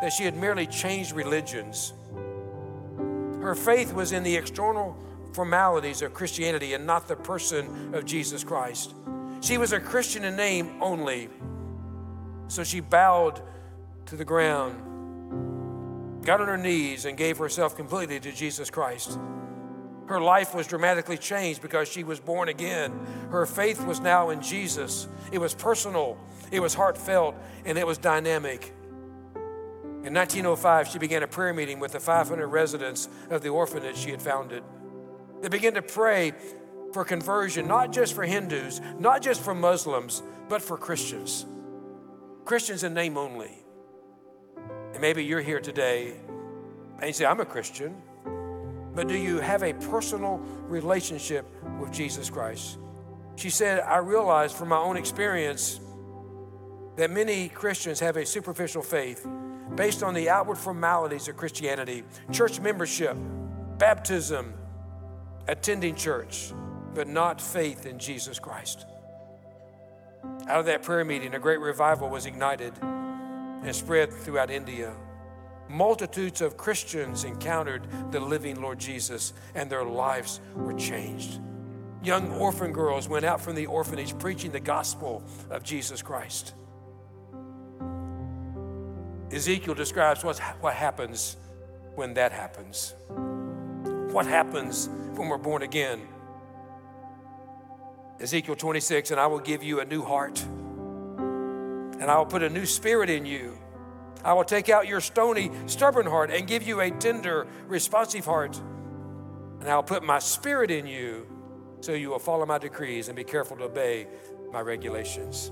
that 0.00 0.12
she 0.12 0.24
had 0.24 0.36
merely 0.36 0.66
changed 0.66 1.12
religions. 1.12 1.92
Her 3.40 3.54
faith 3.54 3.92
was 3.92 4.12
in 4.12 4.22
the 4.22 4.36
external 4.36 4.96
formalities 5.32 6.02
of 6.02 6.14
Christianity 6.14 6.74
and 6.74 6.86
not 6.86 7.08
the 7.08 7.16
person 7.16 7.94
of 7.94 8.04
Jesus 8.04 8.44
Christ. 8.44 8.94
She 9.40 9.58
was 9.58 9.72
a 9.72 9.80
Christian 9.80 10.24
in 10.24 10.36
name 10.36 10.80
only. 10.80 11.28
So 12.48 12.64
she 12.64 12.80
bowed 12.80 13.40
to 14.06 14.16
the 14.16 14.24
ground, 14.24 16.24
got 16.24 16.40
on 16.40 16.48
her 16.48 16.56
knees, 16.56 17.04
and 17.04 17.16
gave 17.16 17.38
herself 17.38 17.76
completely 17.76 18.20
to 18.20 18.30
Jesus 18.30 18.70
Christ. 18.70 19.18
Her 20.12 20.20
life 20.20 20.54
was 20.54 20.66
dramatically 20.66 21.16
changed 21.16 21.62
because 21.62 21.88
she 21.88 22.04
was 22.04 22.20
born 22.20 22.50
again. 22.50 22.92
Her 23.30 23.46
faith 23.46 23.82
was 23.82 23.98
now 23.98 24.28
in 24.28 24.42
Jesus. 24.42 25.08
It 25.32 25.38
was 25.38 25.54
personal, 25.54 26.18
it 26.50 26.60
was 26.60 26.74
heartfelt, 26.74 27.34
and 27.64 27.78
it 27.78 27.86
was 27.86 27.96
dynamic. 27.96 28.74
In 30.04 30.12
1905, 30.12 30.88
she 30.88 30.98
began 30.98 31.22
a 31.22 31.26
prayer 31.26 31.54
meeting 31.54 31.80
with 31.80 31.92
the 31.92 32.00
500 32.00 32.46
residents 32.46 33.08
of 33.30 33.40
the 33.40 33.48
orphanage 33.48 33.96
she 33.96 34.10
had 34.10 34.20
founded. 34.20 34.62
They 35.40 35.48
began 35.48 35.72
to 35.74 35.82
pray 35.82 36.34
for 36.92 37.06
conversion, 37.06 37.66
not 37.66 37.90
just 37.90 38.12
for 38.12 38.24
Hindus, 38.24 38.82
not 38.98 39.22
just 39.22 39.40
for 39.40 39.54
Muslims, 39.54 40.22
but 40.50 40.60
for 40.60 40.76
Christians. 40.76 41.46
Christians 42.44 42.84
in 42.84 42.92
name 42.92 43.16
only. 43.16 43.64
And 44.92 45.00
maybe 45.00 45.24
you're 45.24 45.40
here 45.40 45.60
today 45.60 46.12
and 46.98 47.06
you 47.06 47.14
say, 47.14 47.24
I'm 47.24 47.40
a 47.40 47.46
Christian, 47.46 47.96
but 48.94 49.08
do 49.08 49.16
you 49.16 49.38
have 49.38 49.62
a 49.62 49.72
personal 49.72 50.38
relationship 50.66 51.46
with 51.80 51.92
Jesus 51.92 52.28
Christ? 52.28 52.78
She 53.36 53.50
said, 53.50 53.80
I 53.80 53.98
realized 53.98 54.56
from 54.56 54.68
my 54.68 54.76
own 54.76 54.96
experience 54.96 55.80
that 56.96 57.10
many 57.10 57.48
Christians 57.48 58.00
have 58.00 58.16
a 58.16 58.26
superficial 58.26 58.82
faith 58.82 59.26
based 59.74 60.02
on 60.02 60.12
the 60.12 60.28
outward 60.28 60.58
formalities 60.58 61.28
of 61.28 61.36
Christianity, 61.36 62.04
church 62.30 62.60
membership, 62.60 63.16
baptism, 63.78 64.52
attending 65.48 65.94
church, 65.94 66.52
but 66.94 67.08
not 67.08 67.40
faith 67.40 67.86
in 67.86 67.98
Jesus 67.98 68.38
Christ. 68.38 68.84
Out 70.46 70.60
of 70.60 70.66
that 70.66 70.82
prayer 70.82 71.04
meeting, 71.04 71.34
a 71.34 71.38
great 71.38 71.60
revival 71.60 72.08
was 72.10 72.26
ignited 72.26 72.74
and 72.82 73.74
spread 73.74 74.12
throughout 74.12 74.50
India. 74.50 74.94
Multitudes 75.68 76.40
of 76.40 76.56
Christians 76.56 77.24
encountered 77.24 77.86
the 78.10 78.20
living 78.20 78.60
Lord 78.60 78.78
Jesus, 78.78 79.32
and 79.54 79.70
their 79.70 79.84
lives 79.84 80.40
were 80.54 80.74
changed. 80.74 81.40
Young 82.02 82.32
orphan 82.32 82.72
girls 82.72 83.08
went 83.08 83.24
out 83.24 83.40
from 83.40 83.54
the 83.54 83.66
orphanage 83.66 84.18
preaching 84.18 84.50
the 84.50 84.60
gospel 84.60 85.22
of 85.50 85.62
Jesus 85.62 86.02
Christ. 86.02 86.54
Ezekiel 89.30 89.74
describes 89.74 90.22
what, 90.22 90.38
what 90.60 90.74
happens 90.74 91.36
when 91.94 92.14
that 92.14 92.32
happens. 92.32 92.94
What 93.08 94.26
happens 94.26 94.88
when 95.14 95.28
we're 95.28 95.38
born 95.38 95.62
again. 95.62 96.02
Ezekiel 98.20 98.56
26, 98.56 99.10
and 99.10 99.18
I 99.18 99.26
will 99.26 99.38
give 99.38 99.62
you 99.62 99.80
a 99.80 99.84
new 99.84 100.02
heart, 100.02 100.42
and 100.42 102.04
I 102.04 102.18
will 102.18 102.26
put 102.26 102.42
a 102.42 102.50
new 102.50 102.66
spirit 102.66 103.08
in 103.08 103.24
you. 103.24 103.56
I 104.24 104.32
will 104.34 104.44
take 104.44 104.68
out 104.68 104.86
your 104.86 105.00
stony, 105.00 105.50
stubborn 105.66 106.06
heart 106.06 106.30
and 106.30 106.46
give 106.46 106.62
you 106.62 106.80
a 106.80 106.90
tender, 106.90 107.46
responsive 107.66 108.24
heart. 108.24 108.60
And 109.60 109.68
I'll 109.68 109.82
put 109.82 110.02
my 110.02 110.18
spirit 110.18 110.70
in 110.70 110.86
you 110.86 111.26
so 111.80 111.92
you 111.92 112.10
will 112.10 112.18
follow 112.18 112.46
my 112.46 112.58
decrees 112.58 113.08
and 113.08 113.16
be 113.16 113.24
careful 113.24 113.56
to 113.56 113.64
obey 113.64 114.06
my 114.52 114.60
regulations. 114.60 115.50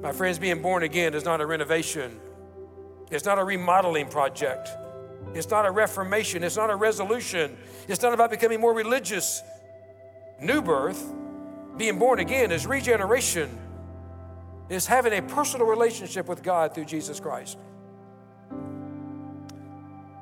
My 0.00 0.12
friends, 0.12 0.38
being 0.38 0.62
born 0.62 0.82
again 0.82 1.14
is 1.14 1.24
not 1.24 1.40
a 1.40 1.46
renovation, 1.46 2.20
it's 3.10 3.24
not 3.24 3.38
a 3.38 3.44
remodeling 3.44 4.08
project. 4.08 4.68
It's 5.34 5.50
not 5.50 5.66
a 5.66 5.70
reformation. 5.70 6.42
It's 6.42 6.56
not 6.56 6.70
a 6.70 6.76
resolution. 6.76 7.56
It's 7.88 8.02
not 8.02 8.12
about 8.12 8.30
becoming 8.30 8.60
more 8.60 8.74
religious. 8.74 9.42
New 10.40 10.62
birth, 10.62 11.12
being 11.76 11.98
born 11.98 12.18
again, 12.18 12.50
is 12.50 12.66
regeneration, 12.66 13.58
is 14.68 14.86
having 14.86 15.12
a 15.12 15.22
personal 15.22 15.66
relationship 15.66 16.26
with 16.26 16.42
God 16.42 16.74
through 16.74 16.86
Jesus 16.86 17.20
Christ. 17.20 17.58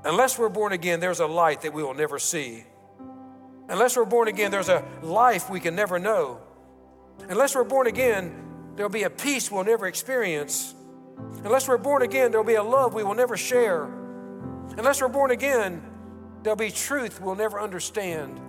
Unless 0.08 0.38
we're 0.38 0.48
born 0.48 0.72
again, 0.72 1.00
there's 1.00 1.20
a 1.20 1.26
light 1.26 1.60
that 1.60 1.74
we 1.74 1.82
will 1.82 1.92
never 1.92 2.18
see. 2.18 2.64
Unless 3.68 3.94
we're 3.94 4.06
born 4.06 4.26
again, 4.26 4.50
there's 4.50 4.70
a 4.70 4.82
life 5.02 5.50
we 5.50 5.60
can 5.60 5.74
never 5.74 5.98
know. 5.98 6.40
Unless 7.28 7.54
we're 7.54 7.64
born 7.64 7.86
again, 7.86 8.72
there'll 8.74 8.90
be 8.90 9.02
a 9.02 9.10
peace 9.10 9.50
we'll 9.50 9.64
never 9.64 9.86
experience. 9.86 10.74
Unless 11.44 11.68
we're 11.68 11.76
born 11.76 12.00
again, 12.00 12.30
there'll 12.30 12.46
be 12.46 12.54
a 12.54 12.62
love 12.62 12.94
we 12.94 13.04
will 13.04 13.14
never 13.14 13.36
share. 13.36 13.84
Unless 14.78 15.02
we're 15.02 15.08
born 15.08 15.30
again, 15.30 15.82
there'll 16.42 16.56
be 16.56 16.70
truth 16.70 17.20
we'll 17.20 17.34
never 17.34 17.60
understand. 17.60 18.40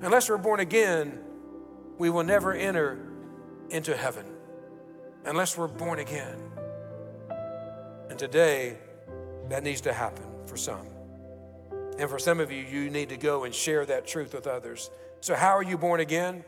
Unless 0.00 0.28
we're 0.28 0.38
born 0.38 0.60
again, 0.60 1.18
we 1.98 2.08
will 2.08 2.22
never 2.22 2.52
enter 2.52 3.04
into 3.68 3.96
heaven. 3.96 4.26
Unless 5.24 5.58
we're 5.58 5.66
born 5.66 5.98
again. 5.98 6.38
And 8.10 8.16
today, 8.16 8.78
that 9.48 9.64
needs 9.64 9.80
to 9.80 9.92
happen 9.92 10.33
for 10.54 10.58
some. 10.58 10.86
And 11.98 12.08
for 12.08 12.20
some 12.20 12.38
of 12.38 12.52
you, 12.52 12.62
you 12.62 12.88
need 12.88 13.08
to 13.08 13.16
go 13.16 13.42
and 13.42 13.52
share 13.52 13.84
that 13.86 14.06
truth 14.06 14.34
with 14.34 14.46
others. 14.46 14.88
So, 15.20 15.34
how 15.34 15.56
are 15.56 15.64
you 15.64 15.76
born 15.76 15.98
again? 15.98 16.44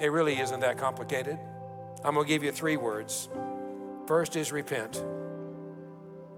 It 0.00 0.08
really 0.08 0.36
isn't 0.40 0.58
that 0.60 0.78
complicated. 0.78 1.38
I'm 2.04 2.14
going 2.14 2.26
to 2.26 2.28
give 2.28 2.42
you 2.42 2.50
three 2.50 2.76
words. 2.76 3.28
First 4.08 4.34
is 4.34 4.50
repent. 4.50 5.00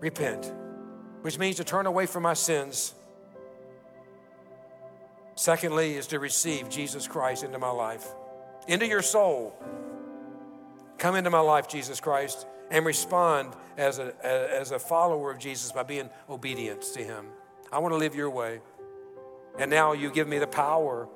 Repent, 0.01 0.53
which 1.23 1.39
means 1.39 1.57
to 1.57 1.65
turn 1.65 1.87
away 1.87 2.05
from 2.05 2.25
my 2.25 2.35
sins. 2.35 2.95
Secondly, 5.37 5.95
is 5.95 6.09
to 6.09 6.19
receive 6.19 6.69
Jesus 6.69 7.09
Christ 7.09 7.43
into 7.43 7.59
my 7.59 7.71
life, 7.71 8.07
into 8.69 8.87
your 8.87 9.01
soul. 9.01 9.55
Come 11.01 11.17
into 11.17 11.31
my 11.31 11.41
life, 11.41 11.67
Jesus 11.67 11.99
Christ, 11.99 12.47
and 12.71 12.85
respond 12.85 13.55
as 13.79 13.99
a, 13.99 14.15
as 14.25 14.71
a 14.71 14.79
follower 14.79 15.33
of 15.33 15.39
Jesus 15.39 15.73
by 15.73 15.83
being 15.83 16.11
obedient 16.29 16.83
to 16.83 17.03
Him. 17.03 17.27
I 17.73 17.79
want 17.79 17.93
to 17.93 17.97
live 17.97 18.15
your 18.15 18.29
way. 18.29 18.61
And 19.59 19.71
now 19.71 19.95
you 19.95 20.11
give 20.13 20.29
me 20.29 20.39
the 20.39 20.47
power 20.47 21.09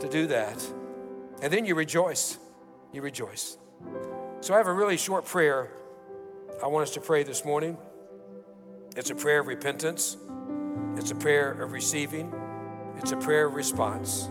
to 0.00 0.08
do 0.08 0.26
that. 0.26 0.62
And 1.40 1.52
then 1.52 1.64
you 1.64 1.76
rejoice. 1.76 2.36
You 2.92 3.00
rejoice. 3.00 3.56
So 4.40 4.54
I 4.54 4.58
have 4.58 4.66
a 4.66 4.72
really 4.72 4.96
short 4.96 5.24
prayer 5.24 5.70
I 6.62 6.68
want 6.68 6.84
us 6.84 6.94
to 6.94 7.00
pray 7.00 7.22
this 7.22 7.44
morning. 7.44 7.76
It's 8.96 9.10
a 9.10 9.14
prayer 9.14 9.40
of 9.40 9.46
repentance, 9.46 10.16
it's 10.96 11.10
a 11.10 11.14
prayer 11.14 11.52
of 11.52 11.72
receiving, 11.72 12.32
it's 12.96 13.12
a 13.12 13.16
prayer 13.16 13.46
of 13.46 13.54
response. 13.54 14.28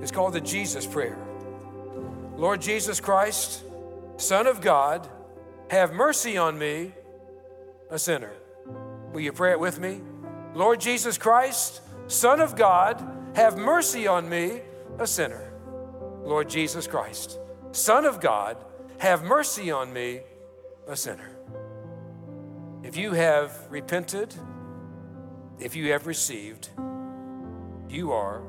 It's 0.00 0.10
called 0.10 0.32
the 0.32 0.40
Jesus 0.40 0.86
Prayer. 0.86 1.18
Lord 2.36 2.62
Jesus 2.62 2.98
Christ, 2.98 3.62
Son 4.20 4.46
of 4.46 4.60
God, 4.60 5.08
have 5.70 5.94
mercy 5.94 6.36
on 6.36 6.58
me, 6.58 6.92
a 7.88 7.98
sinner. 7.98 8.32
Will 9.14 9.22
you 9.22 9.32
pray 9.32 9.52
it 9.52 9.58
with 9.58 9.80
me? 9.80 10.02
Lord 10.54 10.78
Jesus 10.78 11.16
Christ, 11.16 11.80
Son 12.06 12.38
of 12.38 12.54
God, 12.54 13.02
have 13.34 13.56
mercy 13.56 14.06
on 14.06 14.28
me, 14.28 14.60
a 14.98 15.06
sinner. 15.06 15.50
Lord 16.22 16.50
Jesus 16.50 16.86
Christ, 16.86 17.38
Son 17.72 18.04
of 18.04 18.20
God, 18.20 18.58
have 18.98 19.24
mercy 19.24 19.70
on 19.70 19.90
me, 19.90 20.20
a 20.86 20.96
sinner. 20.96 21.30
If 22.82 22.98
you 22.98 23.12
have 23.12 23.56
repented, 23.70 24.34
if 25.58 25.74
you 25.74 25.92
have 25.92 26.06
received, 26.06 26.68
you 27.88 28.12
are 28.12 28.42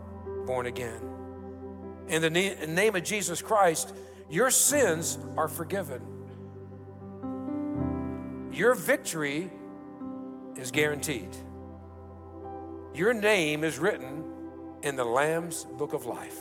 born 0.46 0.66
again. 0.66 1.02
In 2.10 2.22
the 2.22 2.30
name 2.30 2.94
of 2.94 3.04
Jesus 3.06 3.42
Christ, 3.42 3.94
your 4.32 4.50
sins 4.50 5.20
are 5.36 5.50
forgiven. 5.50 6.02
Your 8.54 8.76
victory 8.76 9.52
is 10.56 10.72
guaranteed. 10.72 11.36
Your 12.94 13.14
name 13.14 13.66
is 13.66 13.78
written 13.78 14.24
in 14.84 14.96
the 14.96 15.04
Lamb's 15.04 15.66
book 15.66 15.92
of 15.94 16.06
life 16.06 16.38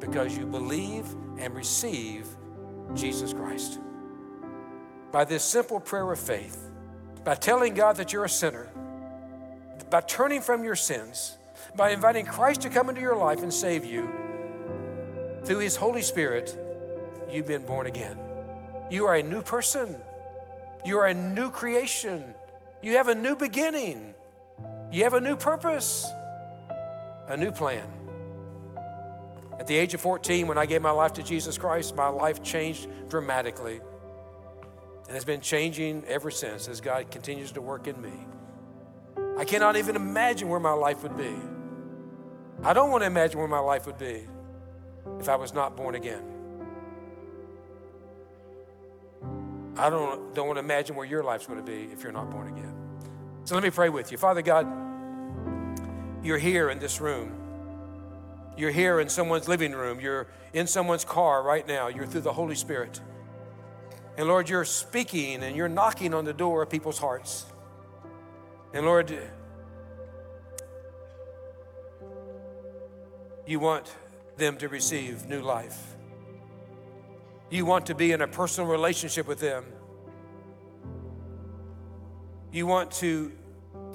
because 0.00 0.36
you 0.36 0.46
believe 0.46 1.06
and 1.38 1.54
receive 1.54 2.26
Jesus 2.94 3.32
Christ. 3.32 3.78
By 5.12 5.24
this 5.24 5.44
simple 5.44 5.78
prayer 5.78 6.10
of 6.10 6.18
faith, 6.18 6.70
by 7.24 7.36
telling 7.36 7.74
God 7.74 7.96
that 7.96 8.12
you're 8.12 8.24
a 8.24 8.28
sinner, 8.28 8.68
by 9.90 10.00
turning 10.00 10.40
from 10.40 10.64
your 10.64 10.76
sins, 10.76 11.38
by 11.76 11.90
inviting 11.90 12.26
Christ 12.26 12.62
to 12.62 12.68
come 12.68 12.88
into 12.88 13.00
your 13.00 13.16
life 13.16 13.42
and 13.42 13.54
save 13.54 13.84
you, 13.84 14.10
through 15.44 15.60
His 15.60 15.76
Holy 15.76 16.02
Spirit, 16.02 16.58
you've 17.30 17.46
been 17.46 17.64
born 17.64 17.86
again. 17.86 18.18
You 18.90 19.06
are 19.06 19.16
a 19.16 19.22
new 19.22 19.42
person. 19.42 19.96
You 20.84 20.98
are 20.98 21.06
a 21.06 21.14
new 21.14 21.50
creation. 21.50 22.34
You 22.82 22.92
have 22.92 23.08
a 23.08 23.14
new 23.14 23.34
beginning. 23.34 24.14
You 24.92 25.02
have 25.02 25.14
a 25.14 25.20
new 25.20 25.36
purpose, 25.36 26.06
a 27.26 27.36
new 27.36 27.50
plan. 27.50 27.86
At 29.58 29.66
the 29.66 29.76
age 29.76 29.94
of 29.94 30.00
14, 30.00 30.46
when 30.46 30.58
I 30.58 30.66
gave 30.66 30.82
my 30.82 30.90
life 30.90 31.14
to 31.14 31.22
Jesus 31.22 31.58
Christ, 31.58 31.96
my 31.96 32.08
life 32.08 32.42
changed 32.42 32.88
dramatically. 33.08 33.80
And 35.08 35.16
it's 35.16 35.24
been 35.24 35.40
changing 35.40 36.04
ever 36.06 36.30
since 36.30 36.68
as 36.68 36.80
God 36.80 37.10
continues 37.10 37.52
to 37.52 37.60
work 37.60 37.88
in 37.88 38.00
me. 38.00 38.12
I 39.38 39.44
cannot 39.44 39.76
even 39.76 39.96
imagine 39.96 40.48
where 40.48 40.60
my 40.60 40.72
life 40.72 41.02
would 41.02 41.16
be. 41.16 41.34
I 42.62 42.72
don't 42.72 42.90
want 42.90 43.02
to 43.02 43.06
imagine 43.06 43.38
where 43.38 43.48
my 43.48 43.58
life 43.58 43.86
would 43.86 43.98
be 43.98 44.26
if 45.18 45.28
I 45.28 45.36
was 45.36 45.52
not 45.52 45.76
born 45.76 45.94
again. 45.94 46.22
I 49.78 49.90
don't, 49.90 50.34
don't 50.34 50.46
want 50.46 50.56
to 50.56 50.64
imagine 50.64 50.96
where 50.96 51.06
your 51.06 51.22
life's 51.22 51.46
going 51.46 51.58
to 51.58 51.64
be 51.64 51.92
if 51.92 52.02
you're 52.02 52.12
not 52.12 52.30
born 52.30 52.48
again. 52.48 52.74
So 53.44 53.54
let 53.54 53.62
me 53.62 53.70
pray 53.70 53.88
with 53.88 54.10
you. 54.10 54.18
Father 54.18 54.42
God, 54.42 54.66
you're 56.22 56.38
here 56.38 56.70
in 56.70 56.78
this 56.78 57.00
room. 57.00 57.32
You're 58.56 58.70
here 58.70 59.00
in 59.00 59.08
someone's 59.08 59.48
living 59.48 59.72
room. 59.72 60.00
You're 60.00 60.28
in 60.54 60.66
someone's 60.66 61.04
car 61.04 61.42
right 61.42 61.66
now. 61.66 61.88
You're 61.88 62.06
through 62.06 62.22
the 62.22 62.32
Holy 62.32 62.54
Spirit. 62.54 63.00
And 64.16 64.28
Lord, 64.28 64.48
you're 64.48 64.64
speaking 64.64 65.42
and 65.42 65.54
you're 65.54 65.68
knocking 65.68 66.14
on 66.14 66.24
the 66.24 66.32
door 66.32 66.62
of 66.62 66.70
people's 66.70 66.98
hearts. 66.98 67.44
And 68.72 68.86
Lord, 68.86 69.16
you 73.46 73.60
want 73.60 73.94
them 74.36 74.56
to 74.56 74.68
receive 74.68 75.26
new 75.26 75.42
life. 75.42 75.95
You 77.50 77.64
want 77.64 77.86
to 77.86 77.94
be 77.94 78.12
in 78.12 78.22
a 78.22 78.28
personal 78.28 78.68
relationship 78.68 79.26
with 79.28 79.40
them. 79.40 79.64
You 82.52 82.66
want 82.66 82.90
to 82.92 83.32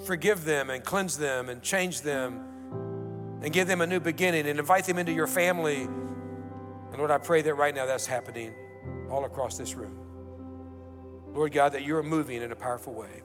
forgive 0.05 0.45
them 0.45 0.69
and 0.69 0.83
cleanse 0.83 1.17
them 1.17 1.49
and 1.49 1.61
change 1.61 2.01
them 2.01 3.39
and 3.41 3.51
give 3.51 3.67
them 3.67 3.81
a 3.81 3.87
new 3.87 3.99
beginning 3.99 4.47
and 4.47 4.59
invite 4.59 4.85
them 4.85 4.97
into 4.97 5.11
your 5.11 5.27
family. 5.27 5.81
And 5.81 6.97
Lord, 6.97 7.11
I 7.11 7.17
pray 7.17 7.41
that 7.41 7.53
right 7.55 7.73
now 7.73 7.85
that's 7.85 8.05
happening 8.05 8.53
all 9.09 9.25
across 9.25 9.57
this 9.57 9.75
room. 9.75 9.97
Lord 11.33 11.51
God, 11.51 11.73
that 11.73 11.83
you're 11.83 12.03
moving 12.03 12.41
in 12.41 12.51
a 12.51 12.55
powerful 12.55 12.93
way. 12.93 13.23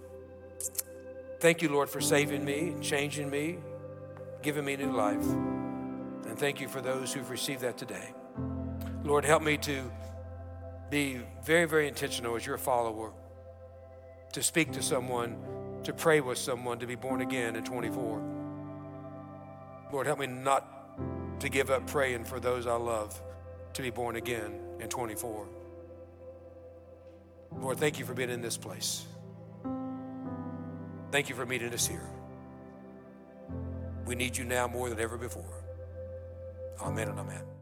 Thank 1.41 1.61
you, 1.61 1.69
Lord, 1.69 1.91
for 1.91 2.01
saving 2.01 2.45
me, 2.45 2.75
changing 2.81 3.29
me, 3.31 3.59
giving 4.43 4.65
me 4.65 4.77
new 4.77 4.93
life. 4.93 5.25
And 6.27 6.39
thank 6.39 6.61
you 6.61 6.69
for 6.69 6.81
those 6.81 7.13
who've 7.13 7.29
received 7.29 7.61
that 7.61 7.77
today. 7.77 8.15
Lord, 9.05 9.25
help 9.25 9.43
me 9.43 9.57
to 9.59 9.91
be 10.91 11.21
very, 11.45 11.67
very 11.67 11.89
intentional 11.89 12.37
as 12.37 12.47
your 12.47 12.59
follower, 12.59 13.13
to 14.33 14.43
speak 14.43 14.73
to 14.73 14.83
someone, 14.83 15.37
to 15.85 15.93
pray 15.93 16.21
with 16.21 16.39
someone, 16.39 16.79
to 16.79 16.87
be 16.87 16.95
born 16.95 17.21
again 17.21 17.57
in 17.57 17.65
24. 17.65 18.23
Lord, 19.93 20.07
help 20.07 20.19
me 20.19 20.27
not 20.27 21.41
to 21.41 21.49
give 21.49 21.71
up 21.71 21.87
praying 21.87 22.25
for 22.25 22.41
those 22.41 22.67
I 22.67 22.77
love 22.77 23.21
to 23.75 23.83
be 23.83 23.91
born 23.91 24.17
again 24.17 24.59
in 24.81 24.89
24. 24.89 25.47
Lord, 27.61 27.79
thank 27.79 27.99
you 27.99 28.05
for 28.05 28.15
being 28.15 28.31
in 28.31 28.41
this 28.41 28.57
place. 28.57 29.07
Thank 31.11 31.29
you 31.29 31.35
for 31.35 31.47
meeting 31.47 31.73
us 31.73 31.87
here. 31.87 32.09
We 34.07 34.15
need 34.15 34.37
you 34.37 34.45
now 34.45 34.67
more 34.67 34.89
than 34.89 35.01
ever 35.01 35.17
before. 35.17 35.65
Amen 36.81 37.09
and 37.09 37.19
amen. 37.19 37.56